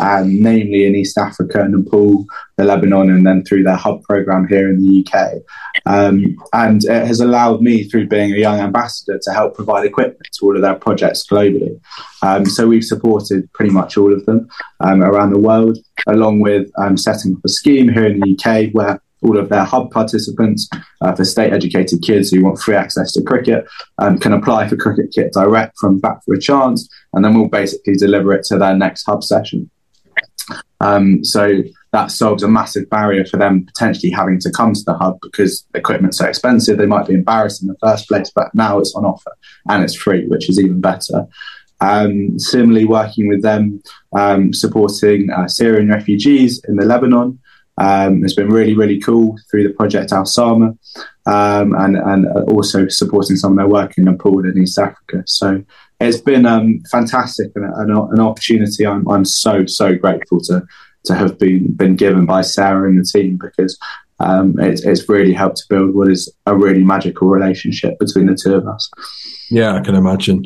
um, 0.01 0.41
namely 0.41 0.85
in 0.85 0.95
East 0.95 1.17
Africa, 1.17 1.65
Nepal, 1.67 2.25
the 2.57 2.65
Lebanon, 2.65 3.09
and 3.11 3.25
then 3.25 3.43
through 3.43 3.63
their 3.63 3.75
hub 3.75 4.01
program 4.03 4.47
here 4.47 4.67
in 4.69 4.81
the 4.81 5.05
UK. 5.05 5.33
Um, 5.85 6.35
and 6.53 6.83
it 6.83 7.07
has 7.07 7.19
allowed 7.19 7.61
me, 7.61 7.83
through 7.83 8.07
being 8.07 8.33
a 8.33 8.37
young 8.37 8.59
ambassador, 8.59 9.19
to 9.21 9.31
help 9.31 9.55
provide 9.55 9.85
equipment 9.85 10.27
to 10.33 10.45
all 10.45 10.55
of 10.55 10.63
their 10.63 10.75
projects 10.75 11.25
globally. 11.25 11.79
Um, 12.23 12.45
so 12.45 12.67
we've 12.67 12.83
supported 12.83 13.51
pretty 13.53 13.71
much 13.71 13.95
all 13.95 14.11
of 14.11 14.25
them 14.25 14.49
um, 14.79 15.03
around 15.03 15.31
the 15.31 15.39
world, 15.39 15.77
along 16.07 16.39
with 16.39 16.69
um, 16.77 16.97
setting 16.97 17.35
up 17.35 17.45
a 17.45 17.49
scheme 17.49 17.87
here 17.87 18.05
in 18.05 18.19
the 18.19 18.35
UK 18.35 18.73
where 18.73 18.99
all 19.23 19.37
of 19.37 19.49
their 19.49 19.63
hub 19.63 19.91
participants 19.91 20.67
uh, 21.01 21.13
for 21.13 21.23
state 21.23 21.53
educated 21.53 22.01
kids 22.01 22.31
who 22.31 22.43
want 22.43 22.59
free 22.59 22.73
access 22.73 23.11
to 23.11 23.21
cricket 23.21 23.65
um, 23.99 24.17
can 24.17 24.33
apply 24.33 24.67
for 24.67 24.75
cricket 24.75 25.11
kit 25.13 25.31
direct 25.31 25.77
from 25.77 25.99
Bat 25.99 26.21
for 26.25 26.33
a 26.33 26.39
Chance, 26.39 26.89
and 27.13 27.23
then 27.23 27.35
we'll 27.35 27.47
basically 27.47 27.93
deliver 27.93 28.33
it 28.33 28.43
to 28.45 28.57
their 28.57 28.75
next 28.75 29.03
hub 29.05 29.23
session. 29.23 29.69
Um, 30.79 31.23
so 31.23 31.61
that 31.93 32.11
solves 32.11 32.43
a 32.43 32.47
massive 32.47 32.89
barrier 32.89 33.25
for 33.25 33.37
them 33.37 33.65
potentially 33.65 34.11
having 34.11 34.39
to 34.39 34.51
come 34.51 34.73
to 34.73 34.83
the 34.85 34.93
hub 34.93 35.19
because 35.21 35.65
equipment's 35.75 36.17
so 36.17 36.25
expensive. 36.25 36.77
They 36.77 36.85
might 36.85 37.07
be 37.07 37.13
embarrassed 37.13 37.61
in 37.61 37.67
the 37.67 37.77
first 37.81 38.07
place, 38.07 38.31
but 38.33 38.53
now 38.55 38.79
it's 38.79 38.95
on 38.95 39.05
offer 39.05 39.31
and 39.67 39.83
it's 39.83 39.95
free, 39.95 40.25
which 40.27 40.49
is 40.49 40.59
even 40.59 40.81
better. 40.81 41.27
Um, 41.81 42.37
similarly, 42.39 42.85
working 42.85 43.27
with 43.27 43.41
them, 43.41 43.81
um, 44.15 44.53
supporting 44.53 45.29
uh, 45.31 45.47
Syrian 45.47 45.89
refugees 45.89 46.61
in 46.67 46.75
the 46.75 46.85
Lebanon 46.85 47.39
um, 47.77 48.21
has 48.21 48.35
been 48.35 48.49
really, 48.49 48.75
really 48.75 48.99
cool 48.99 49.37
through 49.49 49.63
the 49.63 49.73
project 49.73 50.11
Al 50.11 50.25
Sama. 50.25 50.75
um, 51.25 51.73
and 51.73 51.97
and 51.97 52.27
also 52.51 52.87
supporting 52.87 53.35
some 53.35 53.53
of 53.53 53.57
their 53.57 53.67
work 53.67 53.97
in 53.97 54.05
Nepal 54.05 54.39
and 54.39 54.57
East 54.57 54.77
Africa. 54.77 55.23
So 55.25 55.63
it's 56.01 56.21
been 56.21 56.45
um, 56.45 56.81
fantastic 56.91 57.51
and 57.55 57.65
an, 57.65 57.91
an 57.91 58.19
opportunity. 58.19 58.85
I'm 58.85 59.07
I'm 59.07 59.25
so 59.25 59.65
so 59.65 59.95
grateful 59.95 60.39
to 60.41 60.63
to 61.05 61.15
have 61.15 61.37
been 61.37 61.73
been 61.73 61.95
given 61.95 62.25
by 62.25 62.41
Sarah 62.41 62.89
and 62.89 62.99
the 62.99 63.03
team 63.03 63.37
because 63.37 63.77
um, 64.19 64.59
it's, 64.59 64.83
it's 64.83 65.09
really 65.09 65.33
helped 65.33 65.57
to 65.57 65.63
build 65.69 65.95
what 65.95 66.09
is 66.09 66.31
a 66.45 66.55
really 66.55 66.83
magical 66.83 67.27
relationship 67.27 67.97
between 67.99 68.27
the 68.27 68.35
two 68.41 68.55
of 68.55 68.67
us. 68.67 68.89
Yeah, 69.49 69.73
I 69.75 69.81
can 69.81 69.95
imagine. 69.95 70.45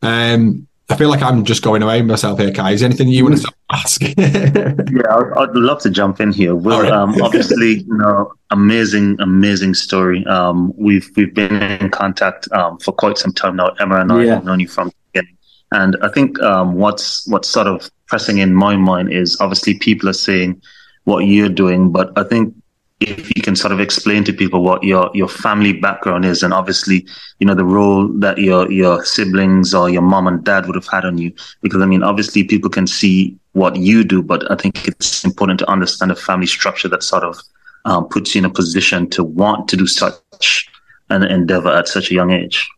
Um, 0.00 0.66
I 0.88 0.96
feel 0.96 1.08
like 1.08 1.22
I'm 1.22 1.44
just 1.44 1.62
going 1.62 1.82
away 1.82 2.02
myself 2.02 2.38
here, 2.38 2.52
Kai. 2.52 2.72
Is 2.72 2.80
there 2.80 2.88
anything 2.88 3.08
you 3.08 3.24
want 3.24 3.40
to 3.40 3.52
ask? 3.72 4.02
yeah, 4.02 4.16
I'd, 4.18 5.32
I'd, 5.36 5.54
love 5.54 5.80
to 5.82 5.90
jump 5.90 6.20
in 6.20 6.32
here. 6.32 6.54
Well, 6.54 6.82
right. 6.82 6.92
um, 6.92 7.14
obviously, 7.22 7.80
you 7.80 7.96
know, 7.96 8.32
amazing, 8.50 9.16
amazing 9.20 9.74
story. 9.74 10.26
Um, 10.26 10.72
we've 10.76 11.08
we've 11.16 11.32
been 11.32 11.62
in 11.62 11.90
contact 11.90 12.50
um, 12.52 12.78
for 12.78 12.92
quite 12.92 13.16
some 13.16 13.32
time 13.32 13.56
now. 13.56 13.68
Emma 13.80 14.00
and 14.00 14.12
I 14.12 14.24
yeah. 14.24 14.34
have 14.34 14.44
known 14.44 14.60
you 14.60 14.68
from 14.68 14.88
the 14.88 14.94
beginning, 15.12 15.36
and 15.70 15.96
I 16.02 16.08
think 16.08 16.40
um, 16.40 16.74
what's 16.74 17.26
what's 17.28 17.48
sort 17.48 17.68
of 17.68 17.90
pressing 18.06 18.38
in 18.38 18.52
my 18.54 18.76
mind 18.76 19.12
is 19.12 19.40
obviously 19.40 19.78
people 19.78 20.08
are 20.08 20.14
saying 20.14 20.60
what 21.04 21.20
you're 21.20 21.48
doing, 21.48 21.90
but 21.90 22.12
I 22.16 22.24
think 22.24 22.54
if 23.02 23.34
you 23.36 23.42
can 23.42 23.56
sort 23.56 23.72
of 23.72 23.80
explain 23.80 24.24
to 24.24 24.32
people 24.32 24.62
what 24.62 24.82
your 24.82 25.10
your 25.14 25.28
family 25.28 25.72
background 25.72 26.24
is 26.24 26.42
and 26.42 26.52
obviously 26.52 27.06
you 27.38 27.46
know 27.46 27.54
the 27.54 27.64
role 27.64 28.08
that 28.08 28.38
your 28.38 28.70
your 28.70 29.04
siblings 29.04 29.74
or 29.74 29.90
your 29.90 30.02
mom 30.02 30.26
and 30.26 30.44
dad 30.44 30.66
would 30.66 30.74
have 30.74 30.86
had 30.86 31.04
on 31.04 31.18
you. 31.18 31.32
Because 31.60 31.82
i 31.82 31.86
mean 31.86 32.02
obviously 32.02 32.44
people 32.44 32.70
can 32.70 32.86
see 32.86 33.36
what 33.52 33.76
you 33.76 34.04
do 34.04 34.22
but 34.22 34.50
i 34.50 34.56
think 34.56 34.88
it's 34.88 35.24
important 35.24 35.58
to 35.58 35.70
understand 35.70 36.10
the 36.10 36.16
family 36.16 36.46
structure 36.46 36.88
that 36.88 37.02
sort 37.02 37.24
of 37.24 37.38
um, 37.84 38.08
puts 38.08 38.34
you 38.34 38.40
in 38.40 38.44
a 38.44 38.50
position 38.50 39.10
to 39.10 39.24
want 39.24 39.68
to 39.68 39.76
do 39.76 39.86
such 39.86 40.68
an 41.10 41.24
endeavor 41.24 41.70
at 41.70 41.88
such 41.88 42.10
a 42.10 42.14
young 42.14 42.30
age. 42.30 42.68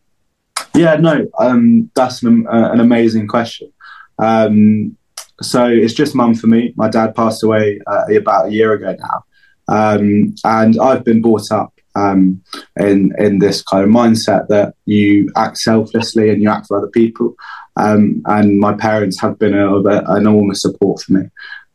Yeah 0.75 0.97
no 0.97 1.27
um, 1.39 1.91
that's 1.95 2.23
an, 2.23 2.47
uh, 2.47 2.71
an, 2.73 2.81
amazing 2.81 3.29
question. 3.29 3.73
Um, 4.19 4.97
so 5.43 5.67
it's 5.67 5.95
just 5.95 6.15
mum 6.15 6.35
for 6.35 6.47
me. 6.47 6.73
My 6.77 6.89
dad 6.89 7.15
passed 7.15 7.43
away 7.43 7.81
uh, 7.87 8.07
about 8.17 8.47
a 8.47 8.53
year 8.53 8.73
ago 8.73 8.97
now 8.99 9.25
um, 9.69 10.35
and 10.45 10.79
I've 10.81 11.05
been 11.05 11.23
brought 11.23 11.51
up 11.51 11.73
um, 11.95 12.43
in 12.79 13.13
in 13.19 13.39
this 13.39 13.63
kind 13.63 13.85
of 13.85 13.91
mindset 13.91 14.49
that 14.49 14.75
you 14.85 15.31
act 15.37 15.59
selflessly 15.59 16.31
and 16.31 16.43
you 16.43 16.51
act 16.51 16.67
for 16.67 16.79
other 16.79 16.89
people. 16.89 17.35
Um, 17.77 18.23
and 18.27 18.61
my 18.61 18.73
parents 18.75 19.21
have 19.21 19.39
been 19.39 19.55
an 19.55 20.17
enormous 20.17 20.63
support 20.63 21.03
for 21.03 21.13
me 21.13 21.23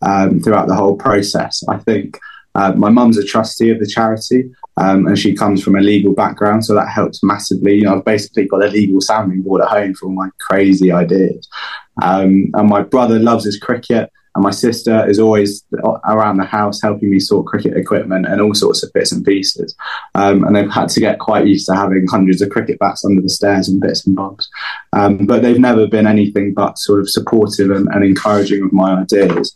um, 0.01 0.39
throughout 0.39 0.67
the 0.67 0.75
whole 0.75 0.95
process. 0.95 1.63
I 1.67 1.77
think 1.77 2.19
uh, 2.55 2.73
my 2.73 2.89
mum's 2.89 3.17
a 3.17 3.23
trustee 3.23 3.69
of 3.69 3.79
the 3.79 3.87
charity, 3.87 4.51
um, 4.77 5.07
and 5.07 5.19
she 5.19 5.35
comes 5.35 5.63
from 5.63 5.75
a 5.75 5.81
legal 5.81 6.13
background, 6.13 6.65
so 6.65 6.73
that 6.73 6.89
helps 6.89 7.23
massively. 7.23 7.75
You 7.75 7.83
know, 7.83 7.97
I've 7.97 8.05
basically 8.05 8.47
got 8.47 8.63
a 8.63 8.67
legal 8.67 9.01
sounding 9.01 9.41
board 9.41 9.61
at 9.61 9.69
home 9.69 9.93
for 9.93 10.07
all 10.07 10.13
my 10.13 10.29
crazy 10.39 10.91
ideas. 10.91 11.47
Um, 12.01 12.51
and 12.53 12.69
my 12.69 12.81
brother 12.81 13.19
loves 13.19 13.45
his 13.45 13.59
cricket. 13.59 14.11
And 14.39 14.45
my 14.45 14.51
sister 14.51 15.05
is 15.05 15.19
always 15.19 15.65
around 16.07 16.37
the 16.37 16.45
house 16.45 16.81
helping 16.81 17.09
me 17.09 17.19
sort 17.19 17.45
cricket 17.45 17.75
equipment 17.75 18.25
and 18.25 18.39
all 18.39 18.53
sorts 18.53 18.83
of 18.83 18.93
bits 18.93 19.11
and 19.11 19.25
pieces. 19.25 19.75
Um, 20.15 20.45
and 20.45 20.55
they've 20.55 20.71
had 20.71 20.87
to 20.89 21.01
get 21.01 21.19
quite 21.19 21.45
used 21.45 21.65
to 21.65 21.75
having 21.75 22.07
hundreds 22.07 22.41
of 22.41 22.49
cricket 22.49 22.79
bats 22.79 23.03
under 23.03 23.21
the 23.21 23.27
stairs 23.27 23.67
and 23.67 23.81
bits 23.81 24.07
and 24.07 24.15
bobs. 24.15 24.49
Um, 24.93 25.25
but 25.25 25.41
they've 25.41 25.59
never 25.59 25.87
been 25.87 26.07
anything 26.07 26.53
but 26.53 26.77
sort 26.77 27.01
of 27.01 27.09
supportive 27.09 27.69
and, 27.69 27.89
and 27.89 28.01
encouraging 28.01 28.63
of 28.63 28.71
my 28.71 29.01
ideas. 29.01 29.53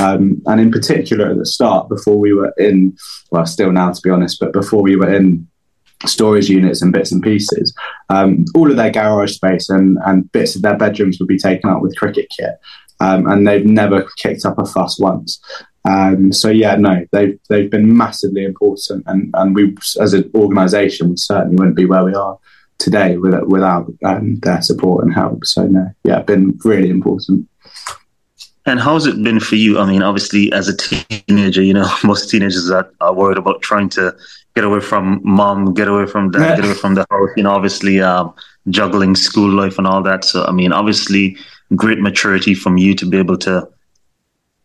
Um, 0.00 0.40
and 0.46 0.62
in 0.62 0.70
particular, 0.70 1.28
at 1.28 1.36
the 1.36 1.44
start, 1.44 1.90
before 1.90 2.18
we 2.18 2.32
were 2.32 2.54
in, 2.56 2.96
well, 3.32 3.44
still 3.44 3.70
now 3.70 3.92
to 3.92 4.00
be 4.02 4.08
honest, 4.08 4.40
but 4.40 4.54
before 4.54 4.80
we 4.80 4.96
were 4.96 5.12
in 5.12 5.46
storage 6.06 6.48
units 6.48 6.80
and 6.80 6.90
bits 6.90 7.12
and 7.12 7.22
pieces. 7.22 7.74
Um, 8.08 8.46
all 8.54 8.70
of 8.70 8.76
their 8.76 8.90
garage 8.90 9.34
space 9.34 9.68
and, 9.68 9.98
and 10.04 10.32
bits 10.32 10.56
of 10.56 10.62
their 10.62 10.76
bedrooms 10.76 11.18
would 11.20 11.28
be 11.28 11.38
taken 11.38 11.70
up 11.70 11.82
with 11.82 11.96
cricket 11.96 12.26
kit 12.36 12.58
um, 13.02 13.26
and 13.26 13.46
they've 13.46 13.66
never 13.66 14.06
kicked 14.16 14.44
up 14.44 14.58
a 14.58 14.64
fuss 14.64 14.98
once. 14.98 15.40
Um, 15.84 16.32
so 16.32 16.48
yeah, 16.48 16.76
no, 16.76 17.04
they've 17.10 17.38
they've 17.48 17.70
been 17.70 17.96
massively 17.96 18.44
important, 18.44 19.02
and 19.06 19.30
and 19.34 19.54
we 19.54 19.76
as 20.00 20.14
an 20.14 20.30
organisation 20.34 21.10
we 21.10 21.16
certainly 21.16 21.56
wouldn't 21.56 21.76
be 21.76 21.86
where 21.86 22.04
we 22.04 22.14
are 22.14 22.38
today 22.78 23.16
without 23.16 23.48
without 23.48 23.92
um, 24.04 24.36
their 24.40 24.62
support 24.62 25.04
and 25.04 25.12
help. 25.12 25.44
So 25.44 25.66
no, 25.66 25.90
yeah, 26.04 26.22
been 26.22 26.58
really 26.64 26.90
important. 26.90 27.48
And 28.64 28.78
how's 28.78 29.06
it 29.06 29.20
been 29.20 29.40
for 29.40 29.56
you? 29.56 29.80
I 29.80 29.86
mean, 29.86 30.02
obviously, 30.02 30.52
as 30.52 30.68
a 30.68 30.76
teenager, 30.76 31.62
you 31.62 31.74
know, 31.74 31.90
most 32.04 32.30
teenagers 32.30 32.70
are, 32.70 32.88
are 33.00 33.12
worried 33.12 33.38
about 33.38 33.60
trying 33.62 33.88
to 33.90 34.14
get 34.54 34.62
away 34.62 34.78
from 34.78 35.20
mom, 35.24 35.74
get 35.74 35.88
away 35.88 36.06
from 36.06 36.30
dad, 36.30 36.56
get 36.56 36.64
away 36.64 36.74
from 36.74 36.94
the 36.94 37.04
house. 37.10 37.30
You 37.36 37.42
know, 37.42 37.50
obviously, 37.50 38.00
um, 38.00 38.32
juggling 38.68 39.16
school 39.16 39.50
life 39.50 39.78
and 39.78 39.86
all 39.88 40.02
that. 40.04 40.24
So, 40.24 40.44
I 40.44 40.52
mean, 40.52 40.72
obviously, 40.72 41.36
great 41.76 42.00
maturity 42.00 42.54
from 42.54 42.76
you 42.76 42.94
to 42.94 43.06
be 43.06 43.18
able 43.18 43.38
to 43.38 43.68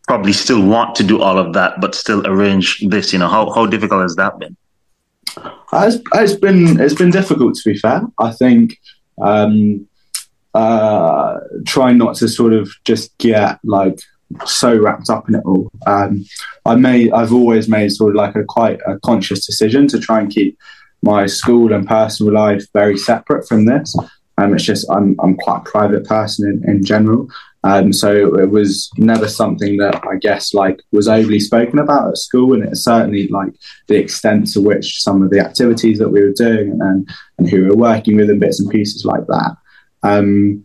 probably 0.06 0.32
still 0.32 0.66
want 0.66 0.94
to 0.96 1.04
do 1.04 1.20
all 1.20 1.38
of 1.38 1.52
that, 1.52 1.80
but 1.80 1.94
still 1.94 2.26
arrange 2.26 2.80
this. 2.88 3.12
You 3.12 3.18
know, 3.18 3.28
how 3.28 3.50
how 3.50 3.66
difficult 3.66 4.02
has 4.02 4.16
that 4.16 4.38
been? 4.38 4.56
It's, 5.72 5.98
it's 6.14 6.34
been 6.34 6.80
it's 6.80 6.94
been 6.94 7.10
difficult 7.10 7.54
to 7.56 7.70
be 7.70 7.78
fair. 7.78 8.02
I 8.18 8.32
think 8.32 8.78
um, 9.22 9.86
uh, 10.54 11.38
trying 11.66 11.98
not 11.98 12.16
to 12.16 12.28
sort 12.28 12.52
of 12.52 12.70
just 12.84 13.16
get 13.18 13.58
like 13.64 14.00
so 14.46 14.76
wrapped 14.76 15.10
up 15.10 15.28
in 15.28 15.36
it 15.36 15.44
all. 15.44 15.70
Um, 15.86 16.24
I 16.64 16.74
made 16.74 17.12
I've 17.12 17.32
always 17.32 17.68
made 17.68 17.90
sort 17.90 18.10
of 18.10 18.16
like 18.16 18.34
a 18.34 18.44
quite 18.44 18.80
a 18.86 18.98
conscious 19.00 19.46
decision 19.46 19.86
to 19.88 20.00
try 20.00 20.20
and 20.20 20.30
keep 20.30 20.58
my 21.02 21.26
school 21.26 21.72
and 21.72 21.86
personal 21.86 22.32
life 22.32 22.64
very 22.72 22.96
separate 22.96 23.46
from 23.46 23.66
this. 23.66 23.94
Um, 24.38 24.54
it's 24.54 24.64
just 24.64 24.88
I'm 24.90 25.16
I'm 25.20 25.36
quite 25.36 25.58
a 25.58 25.70
private 25.70 26.04
person 26.04 26.48
in, 26.48 26.70
in 26.70 26.84
general. 26.84 27.28
Um, 27.64 27.92
so 27.92 28.36
it 28.38 28.50
was 28.50 28.88
never 28.96 29.26
something 29.26 29.78
that 29.78 30.06
I 30.06 30.16
guess 30.16 30.54
like 30.54 30.80
was 30.92 31.08
overly 31.08 31.40
spoken 31.40 31.80
about 31.80 32.08
at 32.08 32.18
school, 32.18 32.54
and 32.54 32.62
it's 32.62 32.84
certainly 32.84 33.26
like 33.28 33.52
the 33.88 33.96
extent 33.96 34.52
to 34.52 34.60
which 34.60 35.02
some 35.02 35.22
of 35.22 35.30
the 35.30 35.40
activities 35.40 35.98
that 35.98 36.10
we 36.10 36.22
were 36.22 36.32
doing 36.32 36.78
and 36.80 37.08
and 37.38 37.48
who 37.48 37.62
we 37.62 37.68
were 37.68 37.76
working 37.76 38.16
with 38.16 38.30
and 38.30 38.40
bits 38.40 38.60
and 38.60 38.70
pieces 38.70 39.04
like 39.04 39.26
that. 39.26 39.56
Um, 40.04 40.64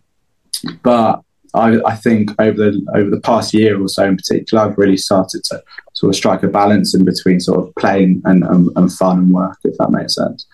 but 0.82 1.22
I, 1.54 1.80
I, 1.84 1.94
think 1.94 2.30
over 2.40 2.56
the 2.56 2.86
over 2.94 3.10
the 3.10 3.20
past 3.20 3.54
year 3.54 3.80
or 3.80 3.88
so 3.88 4.04
in 4.04 4.16
particular, 4.16 4.64
I've 4.64 4.78
really 4.78 4.96
started 4.96 5.42
to 5.44 5.62
sort 5.94 6.10
of 6.10 6.16
strike 6.16 6.42
a 6.42 6.48
balance 6.48 6.94
in 6.94 7.04
between 7.04 7.40
sort 7.40 7.58
of 7.58 7.74
playing 7.76 8.22
and, 8.24 8.44
and, 8.44 8.70
and 8.76 8.92
fun 8.92 9.18
and 9.18 9.32
work, 9.32 9.58
if 9.64 9.76
that 9.78 9.90
makes 9.90 10.14
sense. 10.16 10.46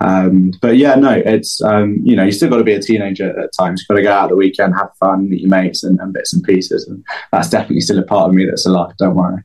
Um, 0.00 0.52
but 0.60 0.76
yeah, 0.76 0.96
no, 0.96 1.10
it's 1.10 1.62
um, 1.62 2.00
you 2.02 2.16
know 2.16 2.24
you 2.24 2.32
still 2.32 2.50
got 2.50 2.58
to 2.58 2.64
be 2.64 2.74
a 2.74 2.80
teenager 2.80 3.38
at 3.38 3.52
times. 3.52 3.80
You've 3.80 3.88
got 3.88 3.94
to 3.94 4.02
go 4.02 4.12
out 4.12 4.28
the 4.30 4.36
weekend, 4.36 4.74
have 4.74 4.90
fun, 4.98 5.30
meet 5.30 5.42
your 5.42 5.50
mates, 5.50 5.84
and, 5.84 5.98
and, 6.00 6.12
bits 6.12 6.32
and 6.32 6.42
pieces. 6.42 6.86
And 6.86 7.04
that's 7.32 7.48
definitely 7.48 7.80
still 7.80 7.98
a 7.98 8.02
part 8.02 8.28
of 8.28 8.34
me 8.34 8.44
that's 8.44 8.66
alive. 8.66 8.96
Don't 8.98 9.14
worry. 9.14 9.42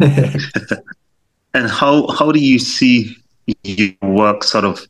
and 1.54 1.70
how 1.70 2.08
how 2.08 2.32
do 2.32 2.40
you 2.40 2.58
see 2.58 3.16
your 3.62 3.92
work 4.02 4.44
sort 4.44 4.64
of 4.64 4.86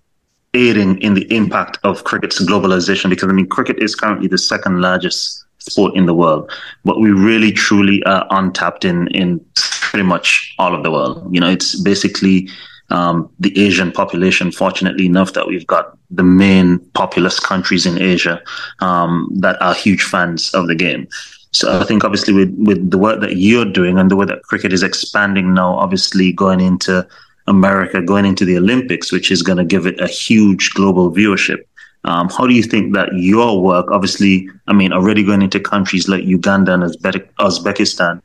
aiding 0.54 1.00
in 1.00 1.14
the 1.14 1.30
impact 1.34 1.78
of 1.84 2.04
cricket's 2.04 2.42
globalization? 2.42 3.10
Because 3.10 3.28
I 3.28 3.32
mean, 3.32 3.48
cricket 3.48 3.78
is 3.82 3.94
currently 3.94 4.28
the 4.28 4.38
second 4.38 4.80
largest 4.80 5.44
sport 5.58 5.94
in 5.94 6.06
the 6.06 6.14
world, 6.14 6.50
but 6.84 7.00
we 7.00 7.10
really 7.10 7.52
truly 7.52 8.02
are 8.04 8.26
untapped 8.30 8.84
in 8.84 9.08
in 9.08 9.44
pretty 9.90 10.04
much 10.04 10.54
all 10.58 10.74
of 10.74 10.82
the 10.82 10.90
world. 10.90 11.32
You 11.34 11.40
know, 11.40 11.50
it's 11.50 11.80
basically 11.80 12.48
um, 12.90 13.30
the 13.38 13.58
Asian 13.58 13.92
population. 13.92 14.52
Fortunately 14.52 15.06
enough, 15.06 15.32
that 15.32 15.46
we've 15.46 15.66
got 15.66 15.96
the 16.10 16.24
main 16.24 16.78
populous 16.94 17.40
countries 17.40 17.86
in 17.86 18.00
Asia 18.00 18.42
um, 18.80 19.28
that 19.34 19.60
are 19.62 19.74
huge 19.74 20.02
fans 20.02 20.52
of 20.54 20.66
the 20.66 20.74
game. 20.74 21.08
So 21.52 21.80
I 21.80 21.84
think 21.84 22.04
obviously 22.04 22.32
with, 22.32 22.54
with 22.58 22.90
the 22.90 22.98
work 22.98 23.20
that 23.20 23.36
you're 23.36 23.64
doing 23.64 23.98
and 23.98 24.10
the 24.10 24.16
way 24.16 24.26
that 24.26 24.42
cricket 24.44 24.72
is 24.72 24.82
expanding 24.82 25.52
now, 25.54 25.74
obviously 25.74 26.32
going 26.32 26.60
into 26.60 27.06
America, 27.46 28.00
going 28.00 28.24
into 28.24 28.44
the 28.44 28.56
Olympics, 28.56 29.10
which 29.10 29.30
is 29.30 29.42
going 29.42 29.58
to 29.58 29.64
give 29.64 29.86
it 29.86 30.00
a 30.00 30.06
huge 30.06 30.72
global 30.74 31.10
viewership. 31.10 31.64
Um, 32.04 32.28
how 32.30 32.46
do 32.46 32.54
you 32.54 32.62
think 32.62 32.94
that 32.94 33.12
your 33.12 33.60
work, 33.60 33.90
obviously, 33.90 34.48
I 34.68 34.72
mean, 34.72 34.92
already 34.92 35.22
going 35.24 35.42
into 35.42 35.60
countries 35.60 36.08
like 36.08 36.24
Uganda 36.24 36.74
and 36.74 36.84
Uzbekistan, 36.84 38.22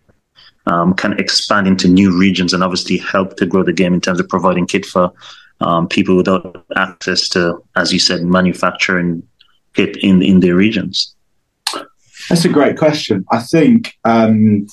um, 0.67 0.93
can 0.93 1.13
expand 1.19 1.67
into 1.67 1.87
new 1.87 2.17
regions 2.17 2.53
and 2.53 2.63
obviously 2.63 2.97
help 2.97 3.37
to 3.37 3.45
grow 3.45 3.63
the 3.63 3.73
game 3.73 3.93
in 3.93 4.01
terms 4.01 4.19
of 4.19 4.29
providing 4.29 4.65
kit 4.65 4.85
for 4.85 5.11
um, 5.61 5.87
people 5.87 6.15
without 6.15 6.65
access 6.75 7.29
to, 7.29 7.63
as 7.75 7.93
you 7.93 7.99
said, 7.99 8.23
manufacturing 8.23 9.23
kit 9.73 9.97
in 9.97 10.21
in 10.21 10.39
their 10.39 10.55
regions? 10.55 11.15
That's 12.29 12.45
a 12.45 12.49
great 12.49 12.77
question. 12.77 13.25
I 13.31 13.39
think 13.39 13.93
um, 14.03 14.67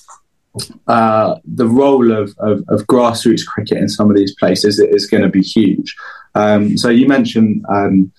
uh, 0.87 1.37
the 1.45 1.67
role 1.67 2.13
of, 2.13 2.35
of, 2.39 2.63
of, 2.69 2.87
grassroots 2.87 3.47
cricket 3.47 3.79
in 3.79 3.89
some 3.89 4.11
of 4.11 4.17
these 4.17 4.35
places 4.35 4.79
is 4.79 5.07
going 5.07 5.23
to 5.23 5.29
be 5.29 5.41
huge. 5.41 5.97
Um, 6.35 6.77
so 6.77 6.89
you 6.89 7.07
mentioned, 7.07 7.65
um, 7.73 8.13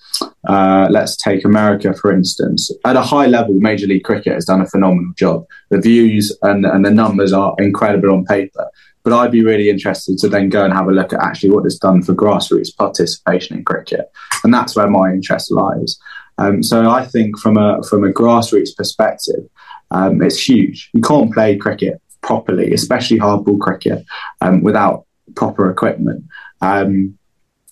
uh, 0.48 0.88
let's 0.90 1.16
take 1.16 1.44
America 1.44 1.94
for 1.94 2.12
instance. 2.12 2.70
At 2.84 2.96
a 2.96 3.02
high 3.02 3.26
level, 3.26 3.54
Major 3.54 3.86
League 3.86 4.04
Cricket 4.04 4.34
has 4.34 4.44
done 4.44 4.60
a 4.60 4.66
phenomenal 4.66 5.12
job. 5.16 5.46
The 5.70 5.80
views 5.80 6.36
and, 6.42 6.66
and 6.66 6.84
the 6.84 6.90
numbers 6.90 7.32
are 7.32 7.54
incredible 7.58 8.12
on 8.12 8.24
paper. 8.24 8.68
but 9.04 9.12
I'd 9.12 9.30
be 9.30 9.44
really 9.44 9.68
interested 9.68 10.18
to 10.18 10.28
then 10.28 10.48
go 10.48 10.64
and 10.64 10.72
have 10.72 10.88
a 10.88 10.92
look 10.92 11.12
at 11.12 11.22
actually 11.22 11.50
what 11.50 11.66
it's 11.66 11.78
done 11.78 12.02
for 12.02 12.14
grassroots 12.14 12.74
participation 12.76 13.56
in 13.56 13.64
cricket, 13.64 14.10
and 14.42 14.52
that's 14.52 14.74
where 14.74 14.88
my 14.88 15.10
interest 15.10 15.52
lies. 15.52 15.98
Um, 16.38 16.62
so 16.62 16.90
I 16.90 17.04
think 17.04 17.38
from 17.38 17.56
a 17.56 17.82
from 17.82 18.02
a 18.02 18.12
grassroots 18.12 18.74
perspective, 18.74 19.44
um, 19.90 20.22
it's 20.22 20.48
huge. 20.48 20.90
You 20.94 21.02
can't 21.02 21.32
play 21.32 21.56
cricket 21.56 22.00
properly, 22.24 22.72
especially 22.72 23.18
hardball 23.18 23.60
cricket, 23.60 24.04
um, 24.40 24.62
without 24.62 25.04
proper 25.36 25.70
equipment. 25.70 26.24
Um, 26.60 27.18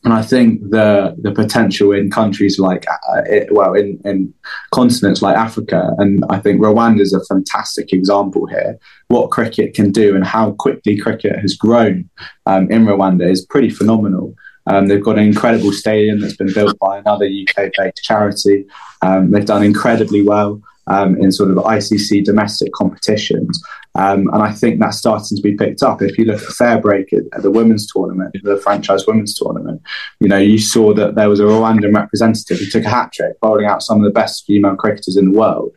and 0.04 0.12
I 0.12 0.22
think 0.22 0.70
the 0.70 1.14
the 1.18 1.30
potential 1.30 1.92
in 1.92 2.10
countries 2.10 2.58
like 2.58 2.84
uh, 2.90 3.22
it, 3.26 3.52
well 3.52 3.74
in, 3.74 4.00
in 4.04 4.34
continents 4.72 5.22
like 5.22 5.36
Africa 5.36 5.94
and 5.98 6.24
I 6.28 6.40
think 6.40 6.60
Rwanda 6.60 7.00
is 7.00 7.12
a 7.12 7.24
fantastic 7.24 7.92
example 7.92 8.46
here. 8.46 8.78
What 9.08 9.30
cricket 9.30 9.74
can 9.74 9.92
do 9.92 10.16
and 10.16 10.26
how 10.26 10.52
quickly 10.52 10.98
cricket 10.98 11.38
has 11.38 11.54
grown 11.54 12.10
um, 12.46 12.68
in 12.70 12.84
Rwanda 12.84 13.30
is 13.30 13.46
pretty 13.46 13.70
phenomenal. 13.70 14.34
Um, 14.66 14.86
they've 14.86 15.02
got 15.02 15.18
an 15.18 15.24
incredible 15.24 15.72
stadium 15.72 16.20
that's 16.20 16.36
been 16.36 16.52
built 16.52 16.78
by 16.78 16.98
another 16.98 17.26
UK 17.26 17.70
based 17.76 18.02
charity. 18.02 18.66
Um, 19.02 19.30
they've 19.30 19.44
done 19.44 19.62
incredibly 19.62 20.22
well 20.22 20.60
um, 20.86 21.20
in 21.20 21.30
sort 21.32 21.50
of 21.50 21.56
ICC 21.56 22.24
domestic 22.24 22.72
competitions. 22.72 23.62
Um, 23.94 24.28
and 24.32 24.42
I 24.42 24.52
think 24.52 24.80
that's 24.80 24.96
starting 24.96 25.36
to 25.36 25.42
be 25.42 25.54
picked 25.54 25.82
up. 25.82 26.00
If 26.00 26.16
you 26.16 26.24
look 26.24 26.40
at 26.40 26.48
Fairbreak 26.48 27.12
at, 27.12 27.24
at, 27.34 27.42
the 27.42 27.50
women's 27.50 27.86
tournament, 27.92 28.34
the 28.42 28.56
franchise 28.56 29.06
women's 29.06 29.38
tournament, 29.38 29.82
you 30.20 30.28
know, 30.28 30.38
you 30.38 30.58
saw 30.58 30.94
that 30.94 31.14
there 31.14 31.28
was 31.28 31.40
a 31.40 31.44
Rwandan 31.44 31.94
representative 31.94 32.58
who 32.58 32.66
took 32.66 32.84
a 32.84 32.88
hat 32.88 33.12
trick, 33.12 33.38
bowling 33.40 33.66
out 33.66 33.82
some 33.82 33.98
of 33.98 34.04
the 34.04 34.10
best 34.10 34.46
female 34.46 34.76
cricketers 34.76 35.16
in 35.16 35.32
the 35.32 35.38
world. 35.38 35.76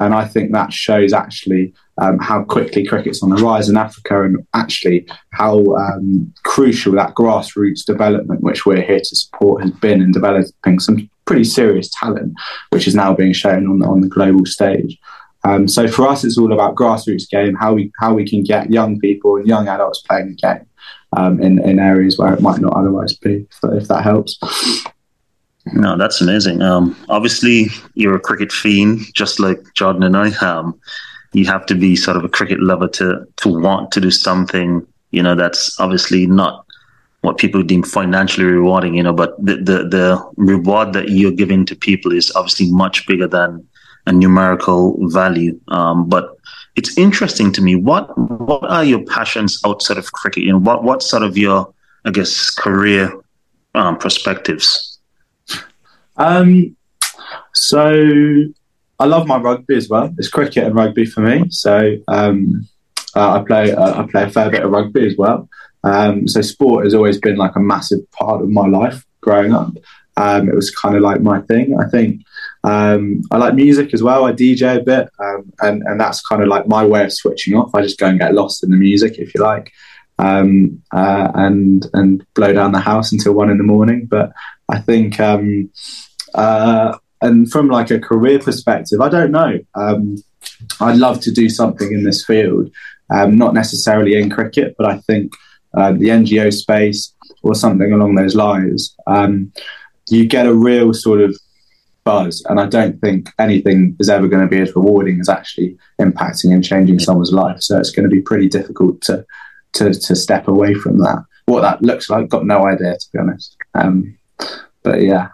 And 0.00 0.14
I 0.14 0.26
think 0.26 0.52
that 0.52 0.72
shows 0.72 1.12
actually 1.12 1.72
um, 1.98 2.18
how 2.18 2.44
quickly 2.44 2.84
cricket's 2.84 3.22
on 3.22 3.30
the 3.30 3.36
rise 3.36 3.68
in 3.68 3.76
Africa 3.76 4.22
and 4.22 4.46
actually 4.54 5.06
how 5.32 5.64
um, 5.76 6.32
crucial 6.44 6.92
that 6.92 7.14
grassroots 7.14 7.84
development, 7.84 8.42
which 8.42 8.66
we're 8.66 8.82
here 8.82 9.00
to 9.00 9.16
support, 9.16 9.62
has 9.62 9.70
been 9.72 10.02
in 10.02 10.12
developing 10.12 10.78
some 10.78 11.08
pretty 11.24 11.44
serious 11.44 11.90
talent, 11.98 12.34
which 12.70 12.86
is 12.86 12.94
now 12.94 13.14
being 13.14 13.32
shown 13.32 13.66
on, 13.66 13.82
on 13.82 14.00
the 14.00 14.08
global 14.08 14.44
stage. 14.46 14.98
Um, 15.44 15.68
so 15.68 15.86
for 15.86 16.08
us, 16.08 16.24
it's 16.24 16.38
all 16.38 16.52
about 16.52 16.74
grassroots 16.74 17.28
game, 17.28 17.54
how 17.54 17.74
we 17.74 17.92
how 18.00 18.12
we 18.14 18.28
can 18.28 18.42
get 18.42 18.70
young 18.70 18.98
people 18.98 19.36
and 19.36 19.46
young 19.46 19.68
adults 19.68 20.00
playing 20.00 20.28
the 20.28 20.34
game 20.34 20.66
um, 21.16 21.40
in 21.40 21.62
in 21.62 21.78
areas 21.78 22.18
where 22.18 22.34
it 22.34 22.40
might 22.40 22.60
not 22.60 22.74
otherwise 22.76 23.16
be. 23.16 23.46
If, 23.62 23.82
if 23.82 23.88
that 23.88 24.02
helps. 24.02 24.38
No, 25.72 25.96
that's 25.96 26.20
amazing. 26.20 26.62
Um, 26.62 26.96
obviously, 27.08 27.66
you're 27.94 28.14
a 28.14 28.20
cricket 28.20 28.52
fiend, 28.52 29.00
just 29.14 29.40
like 29.40 29.58
Jordan 29.74 30.04
and 30.04 30.16
I. 30.16 30.30
Um, 30.36 30.80
you 31.32 31.44
have 31.46 31.66
to 31.66 31.74
be 31.74 31.96
sort 31.96 32.16
of 32.16 32.24
a 32.24 32.28
cricket 32.28 32.60
lover 32.60 32.88
to 32.88 33.26
to 33.36 33.48
want 33.48 33.90
to 33.92 34.00
do 34.00 34.10
something. 34.10 34.86
You 35.10 35.22
know, 35.22 35.34
that's 35.34 35.78
obviously 35.80 36.26
not 36.26 36.64
what 37.22 37.38
people 37.38 37.62
deem 37.62 37.82
financially 37.82 38.46
rewarding. 38.46 38.94
You 38.94 39.02
know, 39.02 39.12
but 39.12 39.36
the 39.44 39.56
the, 39.56 39.88
the 39.88 40.30
reward 40.36 40.92
that 40.92 41.08
you're 41.08 41.32
giving 41.32 41.66
to 41.66 41.74
people 41.74 42.12
is 42.12 42.30
obviously 42.36 42.70
much 42.70 43.06
bigger 43.06 43.26
than 43.26 43.66
a 44.06 44.12
numerical 44.12 44.96
value. 45.10 45.60
Um, 45.68 46.08
but 46.08 46.36
it's 46.76 46.96
interesting 46.96 47.50
to 47.52 47.60
me. 47.60 47.74
What 47.74 48.16
what 48.16 48.62
are 48.70 48.84
your 48.84 49.04
passions 49.04 49.60
outside 49.66 49.98
of 49.98 50.12
cricket? 50.12 50.44
You 50.44 50.52
know, 50.52 50.60
what 50.60 50.84
what 50.84 51.02
sort 51.02 51.24
of 51.24 51.36
your 51.36 51.74
I 52.04 52.12
guess 52.12 52.50
career 52.50 53.12
um, 53.74 53.98
perspectives? 53.98 54.95
Um, 56.16 56.76
so 57.54 58.44
I 58.98 59.04
love 59.04 59.26
my 59.26 59.38
rugby 59.38 59.76
as 59.76 59.88
well. 59.88 60.12
It's 60.18 60.28
cricket 60.28 60.64
and 60.64 60.74
rugby 60.74 61.04
for 61.04 61.20
me. 61.20 61.44
So 61.50 61.96
um, 62.08 62.66
uh, 63.14 63.40
I 63.40 63.44
play 63.44 63.72
uh, 63.72 64.02
I 64.02 64.06
play 64.06 64.24
a 64.24 64.30
fair 64.30 64.50
bit 64.50 64.62
of 64.62 64.70
rugby 64.70 65.06
as 65.06 65.16
well. 65.16 65.48
Um, 65.84 66.26
so 66.26 66.40
sport 66.40 66.84
has 66.84 66.94
always 66.94 67.18
been 67.18 67.36
like 67.36 67.56
a 67.56 67.60
massive 67.60 68.10
part 68.10 68.42
of 68.42 68.48
my 68.48 68.66
life 68.66 69.04
growing 69.20 69.52
up. 69.52 69.72
Um, 70.16 70.48
it 70.48 70.54
was 70.54 70.70
kind 70.70 70.96
of 70.96 71.02
like 71.02 71.20
my 71.20 71.40
thing. 71.42 71.78
I 71.78 71.88
think 71.88 72.22
um, 72.64 73.22
I 73.30 73.36
like 73.36 73.54
music 73.54 73.92
as 73.92 74.02
well. 74.02 74.24
I 74.24 74.32
DJ 74.32 74.78
a 74.78 74.82
bit, 74.82 75.08
um, 75.18 75.52
and 75.60 75.82
and 75.82 76.00
that's 76.00 76.26
kind 76.26 76.42
of 76.42 76.48
like 76.48 76.66
my 76.66 76.84
way 76.84 77.04
of 77.04 77.12
switching 77.12 77.54
off. 77.54 77.74
I 77.74 77.82
just 77.82 77.98
go 77.98 78.06
and 78.06 78.18
get 78.18 78.34
lost 78.34 78.64
in 78.64 78.70
the 78.70 78.76
music, 78.76 79.18
if 79.18 79.34
you 79.34 79.42
like, 79.42 79.72
um, 80.18 80.82
uh, 80.92 81.30
and 81.34 81.86
and 81.92 82.26
blow 82.34 82.52
down 82.52 82.72
the 82.72 82.80
house 82.80 83.12
until 83.12 83.34
one 83.34 83.50
in 83.50 83.58
the 83.58 83.64
morning. 83.64 84.06
But 84.06 84.32
I 84.68 84.78
think, 84.80 85.20
um, 85.20 85.70
uh, 86.34 86.96
and 87.20 87.50
from 87.50 87.68
like 87.68 87.90
a 87.90 87.98
career 87.98 88.38
perspective, 88.38 89.00
I 89.00 89.08
don't 89.08 89.30
know. 89.30 89.58
Um, 89.74 90.16
I'd 90.80 90.96
love 90.96 91.20
to 91.20 91.30
do 91.30 91.48
something 91.48 91.92
in 91.92 92.04
this 92.04 92.24
field, 92.24 92.70
um, 93.10 93.36
not 93.36 93.54
necessarily 93.54 94.16
in 94.16 94.30
cricket, 94.30 94.74
but 94.76 94.86
I 94.86 94.98
think 94.98 95.32
uh, 95.74 95.92
the 95.92 96.08
NGO 96.08 96.52
space 96.52 97.12
or 97.42 97.54
something 97.54 97.92
along 97.92 98.14
those 98.14 98.34
lines. 98.34 98.94
you 100.08 100.24
get 100.24 100.46
a 100.46 100.54
real 100.54 100.94
sort 100.94 101.20
of 101.20 101.36
buzz. 102.06 102.42
And 102.48 102.58
I 102.58 102.66
don't 102.66 102.98
think 103.02 103.28
anything 103.38 103.94
is 103.98 104.08
ever 104.08 104.28
going 104.28 104.40
to 104.40 104.48
be 104.48 104.62
as 104.62 104.74
rewarding 104.74 105.20
as 105.20 105.28
actually 105.28 105.76
impacting 106.00 106.54
and 106.54 106.64
changing 106.64 107.00
someone's 107.00 107.32
life. 107.32 107.60
So 107.60 107.78
it's 107.78 107.90
going 107.90 108.08
to 108.08 108.14
be 108.14 108.22
pretty 108.22 108.48
difficult 108.48 109.02
to 109.02 109.26
to, 109.74 109.92
to 109.92 110.16
step 110.16 110.48
away 110.48 110.72
from 110.72 110.96
that. 110.98 111.22
What 111.44 111.60
that 111.60 111.82
looks 111.82 112.08
like, 112.08 112.30
got 112.30 112.46
no 112.46 112.66
idea 112.66 112.94
to 112.94 113.06
be 113.12 113.18
honest. 113.18 113.54
Um, 113.74 114.16
but 114.82 115.02
yeah, 115.02 115.28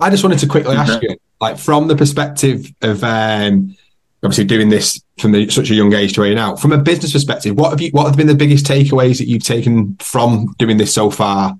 I 0.00 0.10
just 0.10 0.22
wanted 0.22 0.38
to 0.40 0.46
quickly 0.46 0.76
ask 0.76 1.02
you, 1.02 1.16
like 1.40 1.58
from 1.58 1.88
the 1.88 1.96
perspective 1.96 2.72
of 2.82 3.02
um, 3.04 3.76
obviously 4.22 4.44
doing 4.44 4.68
this 4.68 5.02
from 5.18 5.32
the, 5.32 5.48
such 5.50 5.70
a 5.70 5.74
young 5.74 5.92
age 5.92 6.14
to 6.14 6.20
where 6.20 6.28
you're 6.28 6.36
now, 6.36 6.56
from 6.56 6.72
a 6.72 6.78
business 6.78 7.12
perspective, 7.12 7.56
what 7.56 7.70
have 7.70 7.80
you 7.80 7.90
what 7.90 8.06
have 8.06 8.16
been 8.16 8.26
the 8.26 8.34
biggest 8.34 8.66
takeaways 8.66 9.18
that 9.18 9.28
you've 9.28 9.44
taken 9.44 9.96
from 10.00 10.54
doing 10.58 10.76
this 10.76 10.94
so 10.94 11.10
far? 11.10 11.56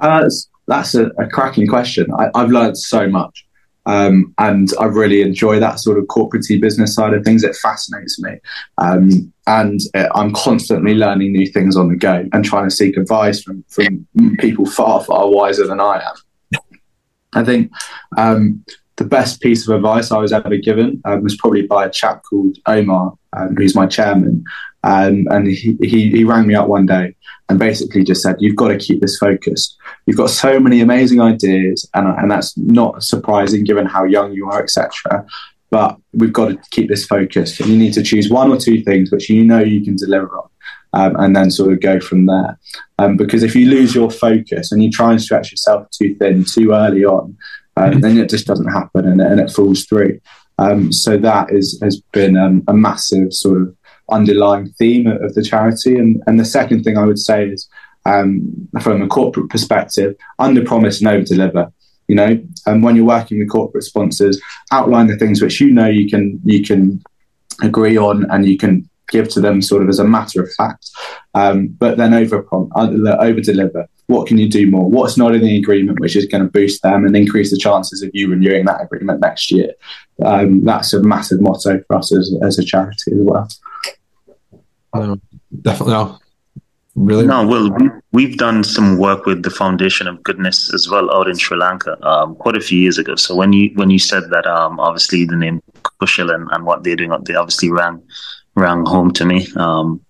Uh, 0.00 0.28
that's 0.66 0.94
a, 0.94 1.06
a 1.18 1.26
cracking 1.28 1.66
question. 1.66 2.06
I, 2.18 2.30
have 2.38 2.50
learned 2.50 2.78
so 2.78 3.08
much. 3.08 3.46
Um, 3.86 4.34
and 4.38 4.70
I 4.80 4.86
really 4.86 5.22
enjoy 5.22 5.60
that 5.60 5.80
sort 5.80 5.98
of 5.98 6.08
corporate 6.08 6.46
business 6.60 6.94
side 6.94 7.14
of 7.14 7.24
things. 7.24 7.44
It 7.44 7.56
fascinates 7.56 8.20
me. 8.20 8.32
Um, 8.78 9.32
and 9.46 9.80
it, 9.94 10.10
I'm 10.14 10.32
constantly 10.32 10.94
learning 10.94 11.32
new 11.32 11.46
things 11.46 11.76
on 11.76 11.88
the 11.88 11.96
go 11.96 12.26
and 12.32 12.44
trying 12.44 12.68
to 12.68 12.74
seek 12.74 12.96
advice 12.96 13.42
from, 13.42 13.64
from 13.68 14.06
people 14.38 14.66
far, 14.66 15.02
far 15.04 15.28
wiser 15.28 15.66
than 15.66 15.80
I 15.80 16.02
am. 16.02 16.60
I 17.34 17.44
think 17.44 17.72
um, 18.16 18.64
the 18.96 19.04
best 19.04 19.40
piece 19.40 19.66
of 19.66 19.74
advice 19.74 20.12
I 20.12 20.18
was 20.18 20.32
ever 20.32 20.56
given 20.56 21.00
um, 21.04 21.22
was 21.22 21.36
probably 21.36 21.62
by 21.62 21.86
a 21.86 21.90
chap 21.90 22.22
called 22.22 22.56
Omar, 22.66 23.12
um, 23.32 23.56
who's 23.56 23.74
my 23.74 23.86
chairman. 23.86 24.44
Um, 24.84 25.26
and 25.30 25.46
he, 25.46 25.76
he, 25.80 26.10
he 26.10 26.24
rang 26.24 26.46
me 26.46 26.54
up 26.54 26.68
one 26.68 26.86
day 26.86 27.16
and 27.48 27.58
basically 27.58 28.04
just 28.04 28.22
said, 28.22 28.36
You've 28.38 28.56
got 28.56 28.68
to 28.68 28.78
keep 28.78 29.00
this 29.00 29.16
focused. 29.18 29.76
You've 30.06 30.16
got 30.16 30.30
so 30.30 30.60
many 30.60 30.80
amazing 30.80 31.20
ideas, 31.20 31.88
and, 31.94 32.06
and 32.06 32.30
that's 32.30 32.56
not 32.56 33.02
surprising 33.02 33.64
given 33.64 33.86
how 33.86 34.04
young 34.04 34.32
you 34.32 34.48
are, 34.50 34.62
etc. 34.62 35.26
But 35.70 35.98
we've 36.12 36.32
got 36.32 36.50
to 36.50 36.58
keep 36.70 36.88
this 36.88 37.06
focused, 37.06 37.60
and 37.60 37.70
you 37.70 37.78
need 37.78 37.94
to 37.94 38.02
choose 38.02 38.30
one 38.30 38.50
or 38.50 38.58
two 38.58 38.82
things 38.82 39.10
which 39.10 39.28
you 39.30 39.44
know 39.44 39.60
you 39.60 39.82
can 39.82 39.96
deliver 39.96 40.38
on. 40.38 40.48
Um, 40.92 41.16
and 41.18 41.34
then 41.34 41.50
sort 41.50 41.72
of 41.72 41.80
go 41.80 41.98
from 41.98 42.26
there. 42.26 42.56
Um, 43.00 43.16
because 43.16 43.42
if 43.42 43.56
you 43.56 43.68
lose 43.68 43.96
your 43.96 44.12
focus 44.12 44.70
and 44.70 44.80
you 44.80 44.92
try 44.92 45.10
and 45.10 45.20
stretch 45.20 45.50
yourself 45.50 45.90
too 45.90 46.14
thin 46.14 46.44
too 46.44 46.70
early 46.70 47.04
on, 47.04 47.36
um, 47.76 48.00
then 48.00 48.18
it 48.18 48.30
just 48.30 48.46
doesn't 48.46 48.72
happen 48.72 49.06
and, 49.06 49.20
and 49.20 49.40
it 49.40 49.50
falls 49.50 49.84
through. 49.84 50.20
Um, 50.58 50.92
so 50.92 51.16
that 51.18 51.52
is 51.52 51.78
has 51.82 52.00
been 52.12 52.36
um, 52.36 52.62
a 52.68 52.74
massive 52.74 53.32
sort 53.32 53.60
of 53.62 53.76
underlying 54.10 54.70
theme 54.78 55.06
of 55.06 55.34
the 55.34 55.42
charity. 55.42 55.96
And, 55.96 56.22
and 56.26 56.38
the 56.38 56.44
second 56.44 56.84
thing 56.84 56.96
I 56.96 57.04
would 57.04 57.18
say 57.18 57.48
is 57.48 57.68
um, 58.06 58.68
from 58.80 59.02
a 59.02 59.08
corporate 59.08 59.48
perspective, 59.48 60.14
under 60.38 60.64
promise 60.64 61.00
and 61.00 61.08
over 61.08 61.24
deliver. 61.24 61.72
You 62.06 62.16
know, 62.16 62.44
and 62.66 62.82
when 62.82 62.96
you're 62.96 63.06
working 63.06 63.38
with 63.38 63.48
corporate 63.48 63.84
sponsors, 63.84 64.40
outline 64.70 65.06
the 65.06 65.16
things 65.16 65.40
which 65.40 65.58
you 65.60 65.72
know 65.72 65.86
you 65.86 66.08
can 66.08 66.38
you 66.44 66.62
can 66.62 67.02
agree 67.62 67.96
on 67.96 68.30
and 68.30 68.46
you 68.46 68.58
can 68.58 68.88
give 69.08 69.28
to 69.30 69.40
them 69.40 69.62
sort 69.62 69.82
of 69.82 69.88
as 69.88 69.98
a 69.98 70.04
matter 70.04 70.42
of 70.42 70.52
fact. 70.52 70.90
Um, 71.32 71.68
but 71.68 71.96
then 71.96 72.12
over 72.12 72.46
over 72.52 73.40
deliver. 73.40 73.88
What 74.06 74.26
can 74.26 74.38
you 74.38 74.48
do 74.48 74.70
more? 74.70 74.88
What's 74.88 75.16
not 75.16 75.34
in 75.34 75.42
the 75.42 75.56
agreement 75.56 76.00
which 76.00 76.16
is 76.16 76.26
going 76.26 76.44
to 76.44 76.50
boost 76.50 76.82
them 76.82 77.06
and 77.06 77.16
increase 77.16 77.50
the 77.50 77.56
chances 77.56 78.02
of 78.02 78.10
you 78.12 78.30
renewing 78.30 78.66
that 78.66 78.82
agreement 78.82 79.20
next 79.20 79.50
year? 79.50 79.72
Um, 80.22 80.64
that's 80.64 80.92
a 80.92 81.02
massive 81.02 81.40
motto 81.40 81.82
for 81.86 81.96
us 81.96 82.14
as, 82.14 82.34
as 82.42 82.58
a 82.58 82.64
charity 82.64 83.12
as 83.12 83.18
well. 83.20 83.48
Um, 84.92 85.20
definitely 85.62 85.94
no. 85.94 86.18
Really? 86.96 87.26
No, 87.26 87.44
well, 87.44 87.76
we've 88.12 88.36
done 88.36 88.62
some 88.62 88.98
work 88.98 89.26
with 89.26 89.42
the 89.42 89.50
Foundation 89.50 90.06
of 90.06 90.22
Goodness 90.22 90.72
as 90.72 90.88
well 90.88 91.12
out 91.12 91.26
in 91.26 91.36
Sri 91.36 91.56
Lanka 91.56 91.98
um, 92.06 92.36
quite 92.36 92.56
a 92.56 92.60
few 92.60 92.78
years 92.78 92.98
ago. 92.98 93.16
So 93.16 93.34
when 93.34 93.52
you 93.52 93.70
when 93.74 93.90
you 93.90 93.98
said 93.98 94.30
that, 94.30 94.46
um, 94.46 94.78
obviously 94.78 95.24
the 95.24 95.34
name 95.34 95.60
Kushil 96.00 96.32
and, 96.32 96.48
and 96.52 96.64
what 96.64 96.84
they're 96.84 96.94
doing, 96.94 97.10
they 97.24 97.34
obviously 97.34 97.72
rang 97.72 98.00
rang 98.54 98.86
home 98.86 99.12
to 99.14 99.24
me. 99.24 99.48
Um, 99.56 100.04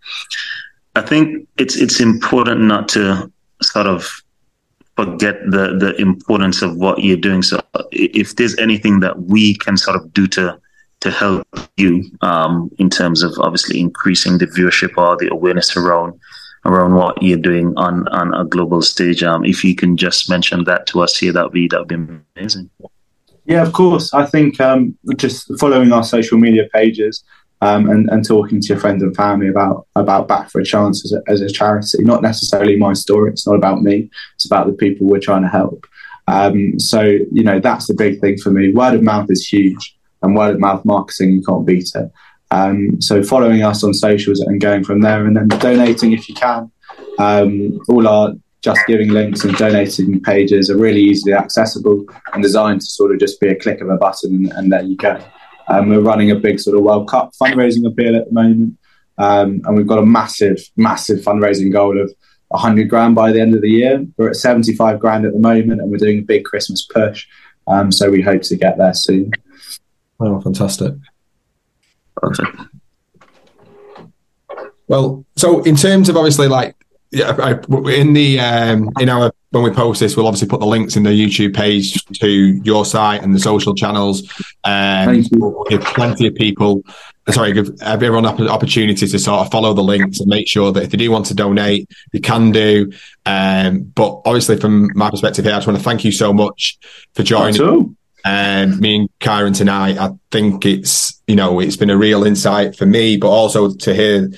I 0.94 1.00
think 1.00 1.48
it's 1.56 1.76
it's 1.76 2.00
important 2.00 2.60
not 2.62 2.88
to 2.88 3.32
sort 3.62 3.86
of 3.86 4.08
forget 4.96 5.36
the 5.50 5.76
the 5.78 5.94
importance 6.00 6.62
of 6.62 6.76
what 6.76 7.02
you're 7.02 7.16
doing. 7.16 7.42
So 7.42 7.60
if 7.92 8.36
there's 8.36 8.56
anything 8.58 9.00
that 9.00 9.22
we 9.22 9.54
can 9.56 9.76
sort 9.76 9.96
of 9.96 10.12
do 10.12 10.26
to 10.28 10.58
to 11.00 11.10
help 11.10 11.46
you 11.76 12.10
um, 12.22 12.70
in 12.78 12.88
terms 12.88 13.22
of 13.22 13.32
obviously 13.38 13.78
increasing 13.78 14.38
the 14.38 14.46
viewership 14.46 14.96
or 14.96 15.16
the 15.16 15.30
awareness 15.30 15.76
around 15.76 16.18
around 16.64 16.94
what 16.94 17.22
you're 17.22 17.38
doing 17.38 17.74
on 17.76 18.08
on 18.08 18.32
a 18.34 18.44
global 18.44 18.82
stage. 18.82 19.22
Um, 19.22 19.44
if 19.44 19.64
you 19.64 19.74
can 19.74 19.96
just 19.96 20.30
mention 20.30 20.64
that 20.64 20.86
to 20.88 21.02
us 21.02 21.18
here, 21.18 21.32
that'd 21.32 21.52
be 21.52 21.68
that'd 21.68 21.88
be 21.88 21.96
amazing. 22.36 22.70
Yeah, 23.46 23.62
of 23.62 23.72
course. 23.74 24.14
I 24.14 24.24
think 24.24 24.58
um, 24.60 24.96
just 25.16 25.50
following 25.58 25.92
our 25.92 26.02
social 26.02 26.38
media 26.38 26.66
pages 26.72 27.22
um, 27.60 27.88
and, 27.88 28.08
and 28.10 28.24
talking 28.24 28.60
to 28.60 28.68
your 28.68 28.78
friends 28.78 29.02
and 29.02 29.14
family 29.16 29.48
about 29.48 29.86
about 29.96 30.28
Bat 30.28 30.50
for 30.50 30.60
a 30.60 30.64
Chance 30.64 31.04
as 31.04 31.12
a, 31.12 31.30
as 31.30 31.40
a 31.40 31.48
charity. 31.48 32.02
Not 32.02 32.22
necessarily 32.22 32.76
my 32.76 32.92
story. 32.92 33.30
It's 33.30 33.46
not 33.46 33.56
about 33.56 33.82
me. 33.82 34.10
It's 34.34 34.46
about 34.46 34.66
the 34.66 34.72
people 34.72 35.06
we're 35.06 35.20
trying 35.20 35.42
to 35.42 35.48
help. 35.48 35.86
Um, 36.26 36.78
so 36.78 37.00
you 37.02 37.42
know 37.42 37.60
that's 37.60 37.86
the 37.86 37.94
big 37.94 38.20
thing 38.20 38.38
for 38.38 38.50
me. 38.50 38.72
Word 38.72 38.94
of 38.94 39.02
mouth 39.02 39.30
is 39.30 39.46
huge, 39.46 39.96
and 40.22 40.36
word 40.36 40.54
of 40.54 40.60
mouth 40.60 40.84
marketing 40.84 41.32
you 41.32 41.42
can't 41.42 41.66
beat 41.66 41.90
it. 41.94 42.10
Um, 42.50 43.00
so 43.00 43.22
following 43.22 43.62
us 43.62 43.82
on 43.82 43.94
socials 43.94 44.40
and 44.40 44.60
going 44.60 44.84
from 44.84 45.00
there, 45.00 45.26
and 45.26 45.36
then 45.36 45.48
donating 45.48 46.12
if 46.12 46.28
you 46.28 46.34
can. 46.34 46.70
Um, 47.18 47.80
all 47.88 48.06
our 48.08 48.34
just 48.64 48.80
giving 48.86 49.10
links 49.10 49.44
and 49.44 49.54
donating 49.56 50.20
pages 50.22 50.70
are 50.70 50.76
really 50.76 51.02
easily 51.02 51.34
accessible 51.34 52.06
and 52.32 52.42
designed 52.42 52.80
to 52.80 52.86
sort 52.86 53.12
of 53.12 53.20
just 53.20 53.38
be 53.38 53.48
a 53.48 53.54
click 53.54 53.82
of 53.82 53.90
a 53.90 53.96
button 53.96 54.34
and, 54.34 54.52
and 54.52 54.72
there 54.72 54.82
you 54.82 54.96
go. 54.96 55.22
Um, 55.68 55.88
we're 55.88 56.00
running 56.00 56.30
a 56.30 56.36
big 56.36 56.60
sort 56.60 56.76
of 56.76 56.82
World 56.82 57.08
Cup 57.08 57.32
fundraising 57.40 57.86
appeal 57.86 58.16
at 58.16 58.26
the 58.26 58.32
moment, 58.32 58.78
um, 59.18 59.62
and 59.64 59.76
we've 59.76 59.86
got 59.86 59.98
a 59.98 60.06
massive, 60.06 60.58
massive 60.76 61.20
fundraising 61.20 61.72
goal 61.72 62.00
of 62.00 62.12
100 62.48 62.88
grand 62.88 63.14
by 63.14 63.32
the 63.32 63.40
end 63.40 63.54
of 63.54 63.62
the 63.62 63.70
year. 63.70 64.04
We're 64.16 64.30
at 64.30 64.36
75 64.36 65.00
grand 65.00 65.24
at 65.24 65.32
the 65.32 65.38
moment, 65.38 65.80
and 65.80 65.90
we're 65.90 65.98
doing 65.98 66.18
a 66.18 66.22
big 66.22 66.44
Christmas 66.44 66.82
push. 66.82 67.26
Um, 67.66 67.90
so 67.90 68.10
we 68.10 68.20
hope 68.20 68.42
to 68.42 68.56
get 68.56 68.76
there 68.76 68.94
soon. 68.94 69.30
Oh, 70.20 70.40
fantastic! 70.40 70.94
Perfect. 72.16 72.56
Well, 74.86 75.24
so 75.36 75.62
in 75.62 75.76
terms 75.76 76.08
of 76.08 76.16
obviously 76.16 76.46
like 76.46 76.76
yeah, 77.14 77.36
I, 77.38 77.52
in 77.90 78.12
the 78.12 78.40
um, 78.40 78.90
in 79.00 79.08
our 79.08 79.32
when 79.50 79.62
we 79.62 79.70
post 79.70 80.00
this, 80.00 80.16
we'll 80.16 80.26
obviously 80.26 80.48
put 80.48 80.58
the 80.58 80.66
links 80.66 80.96
in 80.96 81.04
the 81.04 81.10
YouTube 81.10 81.54
page 81.54 82.04
to 82.20 82.28
your 82.28 82.84
site 82.84 83.22
and 83.22 83.32
the 83.32 83.38
social 83.38 83.74
channels. 83.74 84.28
Um, 84.64 85.24
we'll 85.32 85.64
give 85.68 85.82
plenty 85.82 86.26
of 86.26 86.34
people, 86.34 86.82
sorry, 87.30 87.52
give 87.52 87.70
everyone 87.80 88.26
an 88.26 88.48
opportunity 88.48 89.06
to 89.06 89.18
sort 89.18 89.46
of 89.46 89.52
follow 89.52 89.72
the 89.72 89.82
links 89.82 90.18
and 90.18 90.28
make 90.28 90.48
sure 90.48 90.72
that 90.72 90.82
if 90.82 90.90
they 90.90 90.96
do 90.96 91.10
want 91.10 91.26
to 91.26 91.34
donate, 91.34 91.88
they 92.12 92.18
can 92.18 92.50
do. 92.50 92.92
Um, 93.26 93.82
but 93.94 94.22
obviously, 94.24 94.56
from 94.56 94.90
my 94.96 95.08
perspective 95.08 95.44
here, 95.44 95.54
I 95.54 95.58
just 95.58 95.68
want 95.68 95.78
to 95.78 95.84
thank 95.84 96.04
you 96.04 96.10
so 96.10 96.32
much 96.32 96.76
for 97.14 97.22
joining. 97.22 97.96
Um, 98.26 98.80
me 98.80 98.96
and 98.96 99.08
Kieran 99.20 99.52
tonight, 99.52 99.98
I 99.98 100.10
think 100.32 100.64
it's 100.64 101.22
you 101.28 101.36
know 101.36 101.60
it's 101.60 101.76
been 101.76 101.90
a 101.90 101.96
real 101.96 102.24
insight 102.24 102.74
for 102.74 102.86
me, 102.86 103.18
but 103.18 103.28
also 103.28 103.72
to 103.72 103.94
hear 103.94 104.30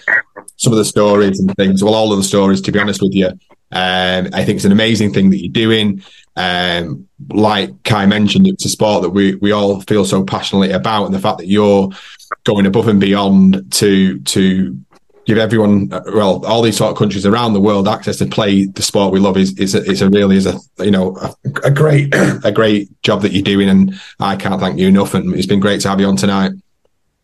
some 0.56 0.72
of 0.72 0.78
the 0.78 0.84
stories 0.84 1.38
and 1.40 1.54
things. 1.56 1.82
Well, 1.82 1.94
all 1.94 2.12
of 2.12 2.18
the 2.18 2.24
stories, 2.24 2.60
to 2.62 2.72
be 2.72 2.78
honest 2.78 3.02
with 3.02 3.14
you. 3.14 3.28
Um, 3.72 4.28
I 4.32 4.44
think 4.44 4.56
it's 4.56 4.64
an 4.64 4.72
amazing 4.72 5.12
thing 5.12 5.30
that 5.30 5.42
you're 5.42 5.52
doing. 5.52 6.02
Um, 6.36 7.08
like 7.30 7.82
Kai 7.82 8.06
mentioned, 8.06 8.46
it's 8.46 8.64
a 8.64 8.68
sport 8.68 9.02
that 9.02 9.10
we 9.10 9.34
we 9.36 9.52
all 9.52 9.80
feel 9.82 10.04
so 10.04 10.24
passionately 10.24 10.70
about, 10.70 11.06
and 11.06 11.14
the 11.14 11.18
fact 11.18 11.38
that 11.38 11.46
you're 11.46 11.90
going 12.44 12.66
above 12.66 12.88
and 12.88 13.00
beyond 13.00 13.72
to 13.72 14.18
to 14.20 14.78
give 15.26 15.38
everyone, 15.38 15.88
well, 15.88 16.44
all 16.46 16.62
these 16.62 16.76
sort 16.76 16.92
of 16.92 16.96
countries 16.96 17.26
around 17.26 17.52
the 17.52 17.60
world 17.60 17.88
access 17.88 18.16
to 18.18 18.26
play 18.26 18.66
the 18.66 18.82
sport 18.82 19.12
we 19.12 19.18
love 19.18 19.36
is 19.36 19.58
is 19.58 19.74
a, 19.74 19.82
is 19.82 20.00
a 20.00 20.08
really 20.08 20.36
is 20.36 20.46
a 20.46 20.58
you 20.78 20.90
know 20.90 21.16
a, 21.16 21.34
a 21.64 21.70
great 21.70 22.14
a 22.44 22.52
great 22.52 22.88
job 23.02 23.22
that 23.22 23.32
you're 23.32 23.42
doing, 23.42 23.68
and 23.68 24.00
I 24.20 24.36
can't 24.36 24.60
thank 24.60 24.78
you 24.78 24.88
enough. 24.88 25.14
And 25.14 25.34
it's 25.34 25.46
been 25.46 25.60
great 25.60 25.80
to 25.82 25.88
have 25.88 26.00
you 26.00 26.06
on 26.06 26.16
tonight. 26.16 26.52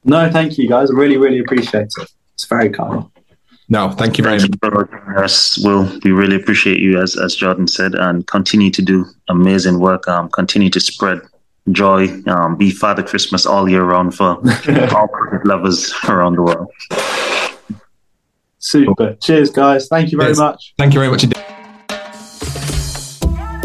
No, 0.04 0.30
thank 0.30 0.58
you 0.58 0.68
guys. 0.68 0.90
I 0.90 0.94
really 0.94 1.16
really 1.16 1.38
appreciate 1.38 1.88
it. 1.98 2.12
It's 2.34 2.46
very 2.46 2.70
kind. 2.70 3.11
No, 3.72 3.90
thank 3.90 4.18
you 4.18 4.24
very 4.24 4.38
much. 4.38 4.50
Yes, 5.16 5.58
Will, 5.64 5.90
we 6.04 6.12
really 6.12 6.36
appreciate 6.36 6.78
you, 6.78 7.00
as 7.00 7.16
as 7.16 7.34
Jordan 7.34 7.66
said, 7.66 7.94
and 7.94 8.26
continue 8.26 8.70
to 8.70 8.82
do 8.82 9.06
amazing 9.28 9.80
work. 9.80 10.06
Um, 10.06 10.28
continue 10.28 10.68
to 10.68 10.78
spread 10.78 11.22
joy, 11.70 12.08
um, 12.26 12.56
be 12.56 12.70
Father 12.70 13.02
Christmas 13.02 13.46
all 13.46 13.66
year 13.70 13.82
round 13.82 14.14
for 14.14 14.26
all 14.94 15.08
cricket 15.08 15.46
lovers 15.46 15.90
around 16.06 16.36
the 16.36 16.42
world. 16.42 16.70
Super. 18.58 19.14
Cheers, 19.14 19.48
guys. 19.48 19.88
Thank 19.88 20.12
you 20.12 20.18
very 20.18 20.28
Cheers. 20.28 20.38
much. 20.38 20.74
Thank 20.76 20.92
you 20.92 21.00
very 21.00 21.10
much 21.10 21.24
indeed. 21.24 21.42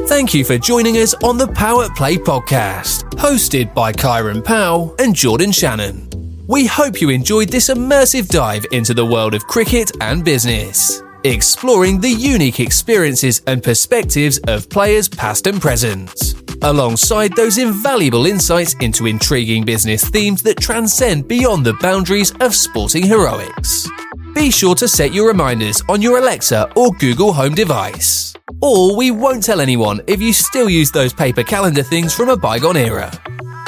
Thank 0.07 0.33
you 0.33 0.45
for 0.45 0.57
joining 0.57 0.95
us 0.95 1.15
on 1.15 1.37
the 1.37 1.49
Power 1.49 1.89
Play 1.97 2.15
podcast, 2.15 3.03
hosted 3.15 3.73
by 3.73 3.91
Kieran 3.91 4.41
Powell 4.41 4.95
and 4.99 5.13
Jordan 5.13 5.51
Shannon. 5.51 6.06
We 6.47 6.65
hope 6.65 7.01
you 7.01 7.09
enjoyed 7.09 7.49
this 7.49 7.69
immersive 7.69 8.29
dive 8.29 8.65
into 8.71 8.93
the 8.93 9.05
world 9.05 9.33
of 9.33 9.45
cricket 9.47 9.91
and 9.99 10.23
business, 10.23 11.03
exploring 11.25 11.99
the 11.99 12.09
unique 12.09 12.61
experiences 12.61 13.41
and 13.47 13.61
perspectives 13.61 14.37
of 14.47 14.69
players 14.69 15.09
past 15.09 15.45
and 15.47 15.59
present, 15.59 16.35
alongside 16.63 17.35
those 17.35 17.57
invaluable 17.57 18.25
insights 18.25 18.75
into 18.75 19.07
intriguing 19.07 19.65
business 19.65 20.07
themes 20.07 20.41
that 20.43 20.57
transcend 20.57 21.27
beyond 21.27 21.65
the 21.65 21.73
boundaries 21.81 22.31
of 22.39 22.55
sporting 22.55 23.05
heroics. 23.05 23.89
Be 24.33 24.49
sure 24.49 24.75
to 24.75 24.87
set 24.87 25.13
your 25.13 25.27
reminders 25.27 25.83
on 25.89 26.01
your 26.01 26.17
Alexa 26.17 26.71
or 26.77 26.93
Google 26.93 27.33
Home 27.33 27.55
device. 27.55 28.33
Or 28.61 28.95
we 28.95 29.11
won't 29.11 29.43
tell 29.43 29.59
anyone 29.59 29.99
if 30.07 30.21
you 30.21 30.31
still 30.31 30.69
use 30.69 30.91
those 30.91 31.11
paper 31.11 31.43
calendar 31.43 31.83
things 31.83 32.13
from 32.13 32.29
a 32.29 32.37
bygone 32.37 32.77
era. 32.77 33.11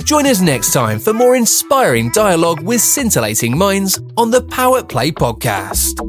Join 0.10 0.26
us 0.26 0.42
next 0.42 0.74
time 0.74 0.98
for 0.98 1.14
more 1.14 1.36
inspiring 1.36 2.10
dialogue 2.10 2.62
with 2.62 2.82
scintillating 2.82 3.56
minds 3.56 4.02
on 4.18 4.32
the 4.32 4.42
Power 4.42 4.84
Play 4.84 5.12
podcast. 5.12 6.00